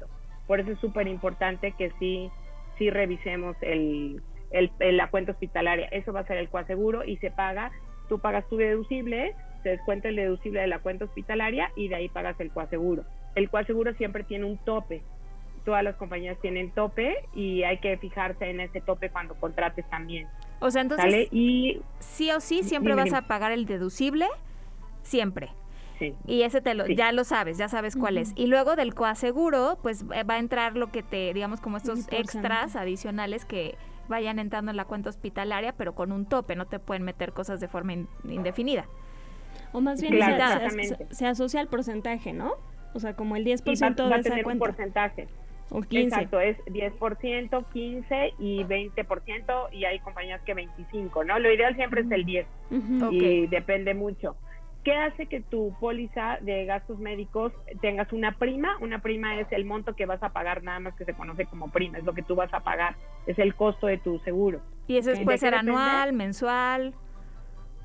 Por 0.47 0.59
eso 0.59 0.71
es 0.71 0.79
súper 0.79 1.07
importante 1.07 1.73
que 1.77 1.91
sí, 1.99 2.29
sí 2.77 2.89
revisemos 2.89 3.55
el, 3.61 4.21
el, 4.51 4.97
la 4.97 5.09
cuenta 5.09 5.31
hospitalaria. 5.31 5.87
Eso 5.87 6.13
va 6.13 6.21
a 6.21 6.27
ser 6.27 6.37
el 6.37 6.49
coaseguro 6.49 7.03
y 7.03 7.17
se 7.17 7.31
paga, 7.31 7.71
tú 8.07 8.19
pagas 8.19 8.47
tu 8.47 8.57
deducible, 8.57 9.35
se 9.63 9.69
descuenta 9.69 10.09
el 10.09 10.15
deducible 10.15 10.61
de 10.61 10.67
la 10.67 10.79
cuenta 10.79 11.05
hospitalaria 11.05 11.71
y 11.75 11.87
de 11.87 11.95
ahí 11.95 12.09
pagas 12.09 12.39
el 12.39 12.51
coaseguro. 12.51 13.03
El 13.33 13.49
coaseguro 13.49 13.93
siempre 13.95 14.23
tiene 14.23 14.45
un 14.45 14.57
tope. 14.59 15.03
Todas 15.65 15.83
las 15.83 15.95
compañías 15.95 16.39
tienen 16.41 16.71
tope 16.71 17.15
y 17.33 17.63
hay 17.63 17.79
que 17.79 17.97
fijarse 17.97 18.49
en 18.49 18.59
ese 18.59 18.81
tope 18.81 19.09
cuando 19.09 19.33
contrates 19.35 19.89
también. 19.89 20.27
O 20.59 20.69
sea, 20.69 20.83
entonces, 20.83 21.27
y, 21.31 21.81
sí 21.99 22.29
o 22.31 22.39
sí, 22.39 22.61
siempre 22.61 22.93
vas 22.93 23.13
a 23.13 23.23
pagar 23.23 23.51
el 23.51 23.65
deducible, 23.65 24.27
siempre. 25.01 25.49
Y 26.25 26.41
ese 26.41 26.61
te 26.61 26.73
lo, 26.73 26.87
ya 26.87 27.11
lo 27.11 27.23
sabes, 27.23 27.57
ya 27.57 27.69
sabes 27.69 27.95
cuál 27.95 28.17
es. 28.17 28.33
Y 28.35 28.47
luego 28.47 28.75
del 28.75 28.93
coaseguro, 28.93 29.77
pues 29.81 30.05
eh, 30.13 30.23
va 30.23 30.35
a 30.35 30.39
entrar 30.39 30.75
lo 30.75 30.91
que 30.91 31.03
te, 31.03 31.33
digamos, 31.33 31.61
como 31.61 31.77
estos 31.77 32.07
extras 32.11 32.75
adicionales 32.75 33.45
que 33.45 33.77
vayan 34.07 34.39
entrando 34.39 34.71
en 34.71 34.77
la 34.77 34.85
cuenta 34.85 35.09
hospitalaria, 35.09 35.73
pero 35.73 35.95
con 35.95 36.11
un 36.11 36.25
tope, 36.25 36.55
no 36.55 36.65
te 36.65 36.79
pueden 36.79 37.03
meter 37.03 37.31
cosas 37.33 37.59
de 37.59 37.67
forma 37.67 37.93
indefinida. 38.23 38.85
O 39.71 39.81
más 39.81 40.01
bien 40.01 40.13
se, 41.11 41.27
asocia 41.27 41.59
al 41.59 41.67
porcentaje, 41.67 42.33
¿no? 42.33 42.53
O 42.93 42.99
sea, 42.99 43.15
como 43.15 43.35
el 43.35 43.45
10% 43.45 43.63
de 43.63 44.19
esa 44.19 44.43
cuenta. 44.43 44.65
porcentaje. 44.65 45.27
O 45.69 45.81
15. 45.81 46.15
Exacto, 46.15 46.39
es 46.39 46.57
10%, 46.65 47.65
15 47.73 48.33
y 48.37 48.63
20% 48.63 49.73
y 49.73 49.85
hay 49.85 49.99
compañías 49.99 50.41
que 50.43 50.53
25, 50.53 51.23
¿no? 51.23 51.39
Lo 51.39 51.51
ideal 51.51 51.75
siempre 51.75 52.01
es 52.01 52.11
el 52.11 52.23
10 52.23 52.47
y 53.11 53.47
depende 53.47 53.95
mucho. 53.95 54.35
¿Qué 54.85 54.95
hace 54.95 55.25
que 55.25 55.41
tu 55.41 55.75
póliza 55.79 56.37
de 56.41 56.63
gastos 56.65 56.99
médicos 56.99 57.51
tengas 57.81 58.13
una 58.13 58.37
prima? 58.37 58.77
Una 58.81 58.99
prima 58.99 59.39
es 59.39 59.51
el 59.51 59.65
monto 59.65 59.95
que 59.95 60.05
vas 60.05 60.21
a 60.21 60.29
pagar, 60.29 60.61
nada 60.61 60.79
más 60.79 60.93
que 60.93 61.05
se 61.05 61.15
conoce 61.15 61.47
como 61.47 61.71
prima, 61.71 61.97
es 61.97 62.03
lo 62.03 62.13
que 62.13 62.21
tú 62.21 62.35
vas 62.35 62.53
a 62.53 62.59
pagar, 62.59 62.95
es 63.25 63.39
el 63.39 63.55
costo 63.55 63.87
de 63.87 63.97
tu 63.97 64.19
seguro. 64.19 64.61
¿Y 64.85 64.97
eso 64.97 65.11
puede 65.23 65.39
ser 65.39 65.55
anual, 65.55 66.13
mensual? 66.13 66.93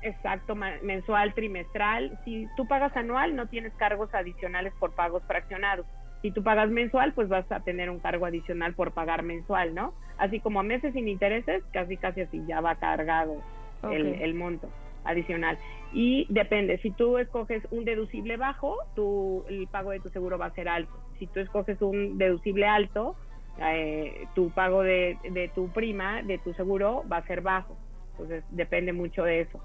Exacto, 0.03 0.53
mensual, 0.53 1.33
trimestral. 1.33 2.19
Si 2.23 2.47
tú 2.55 2.67
pagas 2.67 2.95
anual, 2.95 3.35
no 3.35 3.47
tienes 3.47 3.73
cargos 3.73 4.13
adicionales 4.13 4.71
por 4.79 4.93
pagos 4.93 5.23
fraccionados. 5.25 5.87
Si 6.21 6.29
tú 6.29 6.43
pagas 6.43 6.69
mensual, 6.69 7.13
pues 7.13 7.27
vas 7.29 7.51
a 7.51 7.61
tener 7.61 7.89
un 7.89 7.97
cargo 7.97 8.27
adicional 8.27 8.75
por 8.75 8.91
pagar 8.91 9.23
mensual, 9.23 9.73
¿no? 9.73 9.95
Así 10.19 10.39
como 10.39 10.59
a 10.59 10.63
meses 10.63 10.93
sin 10.93 11.07
intereses, 11.07 11.63
casi 11.73 11.97
casi 11.97 12.21
así 12.21 12.43
ya 12.47 12.61
va 12.61 12.75
cargado 12.75 13.41
el, 13.89 14.21
el 14.21 14.35
monto 14.35 14.69
adicional. 15.03 15.57
Y 15.93 16.25
depende, 16.29 16.77
si 16.79 16.91
tú 16.91 17.17
escoges 17.17 17.63
un 17.71 17.85
deducible 17.85 18.37
bajo, 18.37 18.77
tu, 18.95 19.43
el 19.49 19.67
pago 19.67 19.91
de 19.91 19.99
tu 19.99 20.09
seguro 20.09 20.37
va 20.37 20.47
a 20.47 20.53
ser 20.53 20.69
alto. 20.69 20.93
Si 21.19 21.27
tú 21.27 21.39
escoges 21.39 21.81
un 21.81 22.17
deducible 22.17 22.65
alto, 22.65 23.15
eh, 23.59 24.27
tu 24.33 24.49
pago 24.51 24.83
de, 24.83 25.17
de, 25.29 25.49
tu 25.49 25.69
prima, 25.69 26.21
de 26.23 26.37
tu 26.37 26.53
seguro, 26.53 27.03
va 27.11 27.17
a 27.17 27.27
ser 27.27 27.41
bajo. 27.41 27.75
Entonces, 28.11 28.43
depende 28.51 28.93
mucho 28.93 29.23
de 29.23 29.41
eso. 29.41 29.59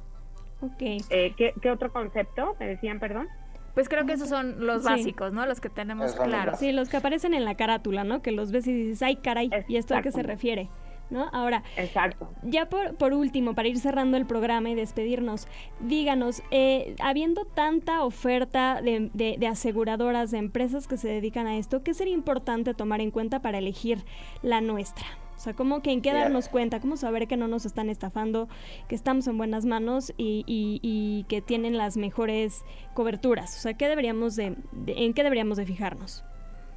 Ok. 0.61 0.83
Eh, 1.11 1.35
¿qué, 1.37 1.53
¿qué, 1.61 1.71
otro 1.71 1.93
concepto? 1.93 2.57
¿Me 2.59 2.67
decían, 2.67 2.99
perdón? 2.99 3.29
Pues 3.75 3.91
creo 3.91 4.07
que 4.07 4.15
esos 4.15 4.31
son 4.31 4.67
los 4.67 4.85
básicos, 4.85 5.35
¿no? 5.35 5.45
Los 5.45 5.61
que 5.61 5.69
tenemos 5.69 6.15
claros. 6.15 6.59
Sí, 6.59 6.73
los 6.73 6.89
que 6.89 6.97
aparecen 6.97 7.35
en 7.35 7.45
la 7.45 7.57
carátula, 7.57 8.05
¿no? 8.05 8.23
Que 8.23 8.33
los 8.33 8.51
ves 8.51 8.67
y 8.67 8.73
dices, 8.73 9.03
ay, 9.03 9.17
caray, 9.17 9.51
¿y 9.69 9.77
esto 9.77 9.95
a 9.95 10.01
qué 10.01 10.11
se 10.11 10.23
refiere? 10.23 10.71
¿No? 11.11 11.29
Ahora, 11.33 11.63
Exacto. 11.77 12.29
ya 12.43 12.69
por, 12.69 12.97
por, 12.97 13.13
último, 13.13 13.55
para 13.55 13.69
ir 13.69 13.79
cerrando 13.79 14.17
el 14.17 14.27
programa 14.27 14.71
y 14.71 14.75
despedirnos, 14.75 15.47
díganos, 15.81 16.43
eh, 16.51 16.97
habiendo 17.01 17.45
tanta 17.45 18.03
oferta 18.03 18.81
de, 18.83 19.11
de, 19.15 19.47
aseguradoras, 19.47 20.31
de 20.31 20.39
empresas 20.39 20.87
que 20.87 20.97
se 20.97 21.09
dedican 21.09 21.47
a 21.47 21.57
esto, 21.57 21.83
¿qué 21.83 21.95
sería 21.95 22.15
importante 22.15 22.75
tomar 22.75 23.01
en 23.01 23.11
cuenta 23.11 23.41
para 23.41 23.59
elegir 23.59 24.05
la 24.43 24.61
nuestra? 24.61 25.07
O 25.37 25.39
sea, 25.39 25.53
¿cómo 25.53 25.83
que 25.83 25.93
en 25.93 26.01
qué 26.01 26.15
darnos 26.15 26.49
cuenta? 26.49 26.81
¿Cómo 26.81 26.97
saber 26.97 27.29
que 27.29 27.37
no 27.37 27.47
nos 27.47 27.67
están 27.67 27.91
estafando, 27.91 28.49
que 28.89 28.95
estamos 28.95 29.27
en 29.27 29.37
buenas 29.37 29.67
manos 29.67 30.15
y, 30.17 30.45
y, 30.47 31.25
que 31.29 31.43
tienen 31.43 31.77
las 31.77 31.99
mejores 31.99 32.65
coberturas? 32.95 33.55
O 33.55 33.61
sea, 33.61 33.75
¿qué 33.75 33.87
deberíamos 33.87 34.35
de, 34.35 34.57
¿en 34.87 35.13
qué 35.13 35.23
deberíamos 35.23 35.59
de 35.59 35.67
fijarnos? 35.67 36.25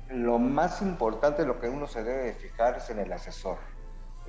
Lo 0.10 0.39
más 0.39 0.82
importante, 0.82 1.46
lo 1.46 1.62
que 1.62 1.70
uno 1.70 1.88
se 1.88 2.04
debe 2.04 2.34
fijar 2.34 2.76
es 2.78 2.89
en 2.89 3.00
el 3.00 3.13
asesor 3.13 3.60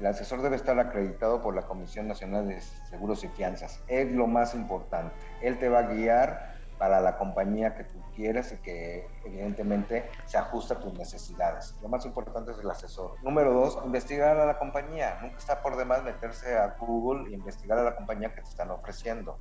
el 0.00 0.06
asesor 0.06 0.40
debe 0.40 0.56
estar 0.56 0.78
acreditado 0.78 1.42
por 1.42 1.54
la 1.54 1.62
Comisión 1.62 2.08
Nacional 2.08 2.48
de 2.48 2.58
Seguros 2.60 3.22
y 3.22 3.28
Fianzas. 3.28 3.82
Es 3.86 4.10
lo 4.10 4.26
más 4.26 4.54
importante. 4.54 5.14
Él 5.42 5.58
te 5.58 5.68
va 5.68 5.80
a 5.80 5.82
guiar 5.82 6.54
para 6.78 7.02
la 7.02 7.18
compañía 7.18 7.74
que 7.74 7.84
tú 7.84 8.00
quieres 8.16 8.50
y 8.52 8.56
que 8.56 9.06
evidentemente 9.26 10.08
se 10.24 10.38
ajusta 10.38 10.74
a 10.74 10.80
tus 10.80 10.94
necesidades. 10.94 11.76
Lo 11.82 11.90
más 11.90 12.06
importante 12.06 12.52
es 12.52 12.58
el 12.58 12.70
asesor. 12.70 13.22
Número 13.22 13.52
dos, 13.52 13.78
investigar 13.84 14.38
a 14.38 14.46
la 14.46 14.58
compañía. 14.58 15.18
Nunca 15.20 15.36
está 15.36 15.60
por 15.60 15.76
demás 15.76 16.02
meterse 16.02 16.56
a 16.56 16.76
Google 16.80 17.30
e 17.30 17.34
investigar 17.34 17.78
a 17.78 17.82
la 17.82 17.94
compañía 17.94 18.34
que 18.34 18.40
te 18.40 18.48
están 18.48 18.70
ofreciendo. 18.70 19.38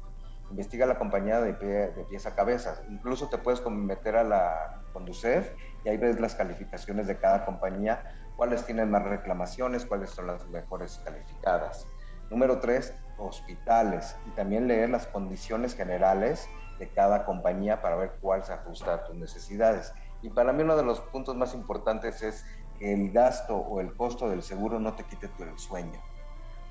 Investiga 0.50 0.86
la 0.86 0.98
compañía 0.98 1.40
de, 1.40 1.54
pie, 1.54 1.92
de 1.92 2.04
pies 2.10 2.26
a 2.26 2.36
cabeza. 2.36 2.82
Incluso 2.90 3.30
te 3.30 3.38
puedes 3.38 3.66
meter 3.66 4.18
a 4.18 4.26
la 4.26 4.82
Conducef 4.92 5.54
y 5.86 5.90
ahí 5.90 5.96
ves 5.96 6.20
las 6.20 6.36
calificaciones 6.36 7.08
de 7.08 7.18
cada 7.18 7.46
compañía 7.46 8.04
cuáles 8.40 8.66
tienen 8.66 8.90
más 8.90 9.04
reclamaciones, 9.04 9.86
cuáles 9.86 10.12
son 10.12 10.28
las 10.28 10.48
mejores 10.48 11.02
calificadas. 11.04 11.86
Número 12.30 12.62
tres, 12.62 12.94
hospitales 13.18 14.16
y 14.26 14.30
también 14.30 14.66
leer 14.66 14.90
las 14.92 15.08
condiciones 15.08 15.76
generales 15.76 16.48
de 16.80 16.88
cada 16.88 17.26
compañía 17.26 17.82
para 17.82 17.98
ver 17.98 18.14
cuál 18.22 18.46
se 18.46 18.54
ajusta 18.54 18.94
a 18.94 19.04
tus 19.04 19.18
necesidades. 19.18 19.94
Y 20.22 20.30
para 20.30 20.54
mí 20.54 20.64
uno 20.64 20.78
de 20.78 20.84
los 20.84 21.02
puntos 21.02 21.36
más 21.36 21.54
importantes 21.54 22.22
es 22.22 22.46
que 22.80 22.94
el 22.94 23.12
gasto 23.12 23.58
o 23.58 23.82
el 23.82 23.94
costo 23.98 24.30
del 24.30 24.42
seguro 24.42 24.80
no 24.80 24.94
te 24.94 25.04
quite 25.04 25.28
tu 25.28 25.44
sueño. 25.58 26.02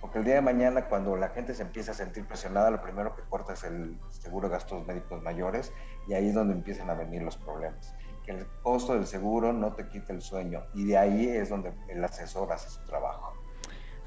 Porque 0.00 0.20
el 0.20 0.24
día 0.24 0.36
de 0.36 0.40
mañana 0.40 0.88
cuando 0.88 1.16
la 1.16 1.28
gente 1.28 1.52
se 1.52 1.64
empieza 1.64 1.90
a 1.90 1.94
sentir 1.94 2.26
presionada, 2.26 2.70
lo 2.70 2.80
primero 2.80 3.14
que 3.14 3.20
corta 3.28 3.52
es 3.52 3.64
el 3.64 4.00
seguro 4.08 4.48
de 4.48 4.54
gastos 4.54 4.86
médicos 4.86 5.22
mayores 5.22 5.70
y 6.06 6.14
ahí 6.14 6.28
es 6.28 6.34
donde 6.34 6.54
empiezan 6.54 6.88
a 6.88 6.94
venir 6.94 7.20
los 7.20 7.36
problemas 7.36 7.94
el 8.32 8.46
costo 8.62 8.94
del 8.94 9.06
seguro 9.06 9.52
no 9.52 9.72
te 9.74 9.88
quite 9.88 10.12
el 10.12 10.22
sueño. 10.22 10.62
Y 10.74 10.84
de 10.84 10.96
ahí 10.96 11.28
es 11.28 11.48
donde 11.48 11.72
el 11.88 12.04
asesor 12.04 12.52
hace 12.52 12.68
su 12.68 12.84
trabajo. 12.84 13.32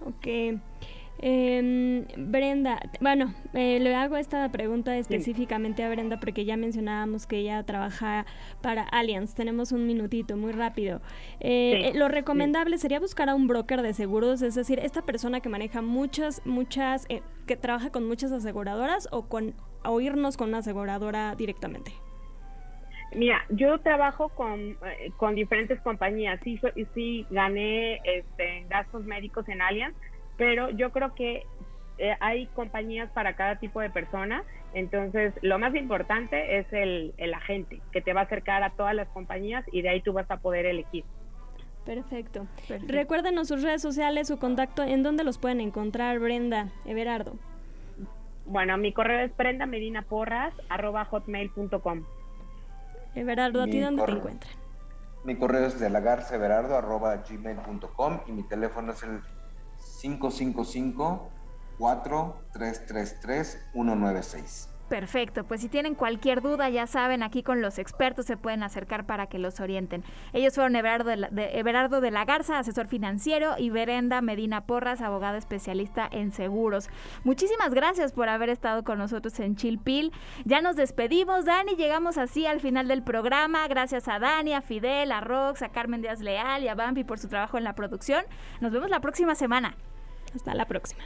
Ok. 0.05 0.59
Eh, 1.23 2.07
Brenda, 2.17 2.81
bueno, 2.99 3.35
eh, 3.53 3.79
le 3.79 3.93
hago 3.93 4.17
esta 4.17 4.49
pregunta 4.51 4.97
específicamente 4.97 5.83
a 5.83 5.89
Brenda 5.89 6.19
porque 6.19 6.45
ya 6.45 6.57
mencionábamos 6.57 7.27
que 7.27 7.37
ella 7.37 7.63
trabaja 7.63 8.25
para 8.61 8.83
Allianz. 8.83 9.35
Tenemos 9.35 9.71
un 9.71 9.85
minutito, 9.85 10.35
muy 10.35 10.51
rápido. 10.51 11.01
Eh, 11.39 11.89
eh, 11.89 11.97
lo 11.97 12.07
recomendable 12.07 12.79
sería 12.79 12.99
buscar 12.99 13.29
a 13.29 13.35
un 13.35 13.47
broker 13.47 13.83
de 13.83 13.93
seguros, 13.93 14.41
es 14.41 14.55
decir, 14.55 14.79
esta 14.79 15.03
persona 15.03 15.41
que 15.41 15.49
maneja 15.49 15.83
muchas, 15.83 16.41
muchas, 16.45 17.05
que 17.45 17.55
trabaja 17.55 17.91
con 17.91 18.07
muchas 18.07 18.31
aseguradoras 18.31 19.07
o 19.11 19.27
con 19.27 19.53
o 19.83 19.99
irnos 19.99 20.37
con 20.37 20.49
una 20.49 20.59
aseguradora 20.59 21.35
directamente? 21.35 21.91
Mira, 23.13 23.43
yo 23.49 23.77
trabajo 23.79 24.29
con, 24.29 24.59
eh, 24.59 25.11
con 25.17 25.35
diferentes 25.35 25.81
compañías. 25.81 26.39
Sí, 26.43 26.61
sí 26.93 27.27
gané 27.29 27.99
este, 28.05 28.65
gastos 28.69 29.03
médicos 29.03 29.49
en 29.49 29.61
Allianz, 29.61 29.93
pero 30.37 30.69
yo 30.69 30.91
creo 30.91 31.13
que 31.13 31.43
eh, 31.97 32.15
hay 32.21 32.47
compañías 32.47 33.11
para 33.11 33.35
cada 33.35 33.57
tipo 33.57 33.81
de 33.81 33.89
persona. 33.89 34.45
Entonces, 34.73 35.33
lo 35.41 35.59
más 35.59 35.75
importante 35.75 36.59
es 36.59 36.71
el, 36.71 37.13
el 37.17 37.33
agente 37.33 37.81
que 37.91 37.99
te 38.01 38.13
va 38.13 38.21
a 38.21 38.23
acercar 38.23 38.63
a 38.63 38.69
todas 38.71 38.95
las 38.95 39.09
compañías 39.09 39.65
y 39.73 39.81
de 39.81 39.89
ahí 39.89 39.99
tú 40.01 40.13
vas 40.13 40.31
a 40.31 40.37
poder 40.37 40.65
elegir. 40.65 41.03
Perfecto. 41.85 42.47
Perfecto. 42.55 42.93
Recuérdenos 42.93 43.49
sus 43.49 43.61
redes 43.61 43.81
sociales, 43.81 44.29
su 44.29 44.39
contacto, 44.39 44.83
en 44.83 45.03
dónde 45.03 45.25
los 45.25 45.37
pueden 45.37 45.59
encontrar, 45.59 46.17
Brenda, 46.19 46.69
Everardo. 46.85 47.33
Bueno, 48.45 48.77
mi 48.77 48.93
correo 48.93 49.25
es 49.25 49.33
prendamedinaporras.hotmail.com. 49.33 52.05
Everardo, 53.15 53.61
¿a 53.61 53.65
ti 53.65 53.79
dónde 53.79 54.03
te 54.05 54.11
encuentran? 54.11 54.53
Mi 55.23 55.37
correo 55.37 55.67
es 55.67 55.79
de 55.79 55.89
gmail.com 57.29 58.21
y 58.27 58.31
mi 58.31 58.43
teléfono 58.43 58.93
es 58.93 59.03
el 59.03 59.21
555 60.01 61.29
4333 61.77 63.69
196. 63.73 64.70
Perfecto, 64.91 65.45
pues 65.45 65.61
si 65.61 65.69
tienen 65.69 65.95
cualquier 65.95 66.41
duda, 66.41 66.67
ya 66.67 66.85
saben, 66.85 67.23
aquí 67.23 67.43
con 67.43 67.61
los 67.61 67.79
expertos 67.79 68.25
se 68.25 68.35
pueden 68.35 68.61
acercar 68.61 69.05
para 69.05 69.27
que 69.27 69.39
los 69.39 69.61
orienten. 69.61 70.03
Ellos 70.33 70.53
fueron 70.53 70.75
Everardo 70.75 71.09
de 71.09 71.15
la, 71.15 71.29
Everardo 71.29 72.01
de 72.01 72.11
la 72.11 72.25
Garza, 72.25 72.59
asesor 72.59 72.87
financiero, 72.87 73.55
y 73.57 73.69
Berenda 73.69 74.19
Medina 74.19 74.65
Porras, 74.65 74.99
abogada 74.99 75.37
especialista 75.37 76.09
en 76.11 76.33
seguros. 76.33 76.89
Muchísimas 77.23 77.73
gracias 77.73 78.11
por 78.11 78.27
haber 78.27 78.49
estado 78.49 78.83
con 78.83 78.97
nosotros 78.97 79.39
en 79.39 79.55
Chilpil. 79.55 80.11
Ya 80.43 80.59
nos 80.59 80.75
despedimos, 80.75 81.45
Dani, 81.45 81.77
llegamos 81.77 82.17
así 82.17 82.45
al 82.45 82.59
final 82.59 82.89
del 82.89 83.01
programa. 83.01 83.65
Gracias 83.69 84.09
a 84.09 84.19
Dani, 84.19 84.51
a 84.51 84.61
Fidel, 84.61 85.13
a 85.13 85.21
Rox, 85.21 85.61
a 85.61 85.69
Carmen 85.69 86.01
Díaz 86.01 86.19
Leal 86.19 86.63
y 86.63 86.67
a 86.67 86.75
Bambi 86.75 87.05
por 87.05 87.17
su 87.17 87.29
trabajo 87.29 87.57
en 87.57 87.63
la 87.63 87.75
producción. 87.75 88.25
Nos 88.59 88.73
vemos 88.73 88.89
la 88.89 88.99
próxima 88.99 89.35
semana. 89.35 89.73
Hasta 90.35 90.53
la 90.53 90.65
próxima. 90.65 91.05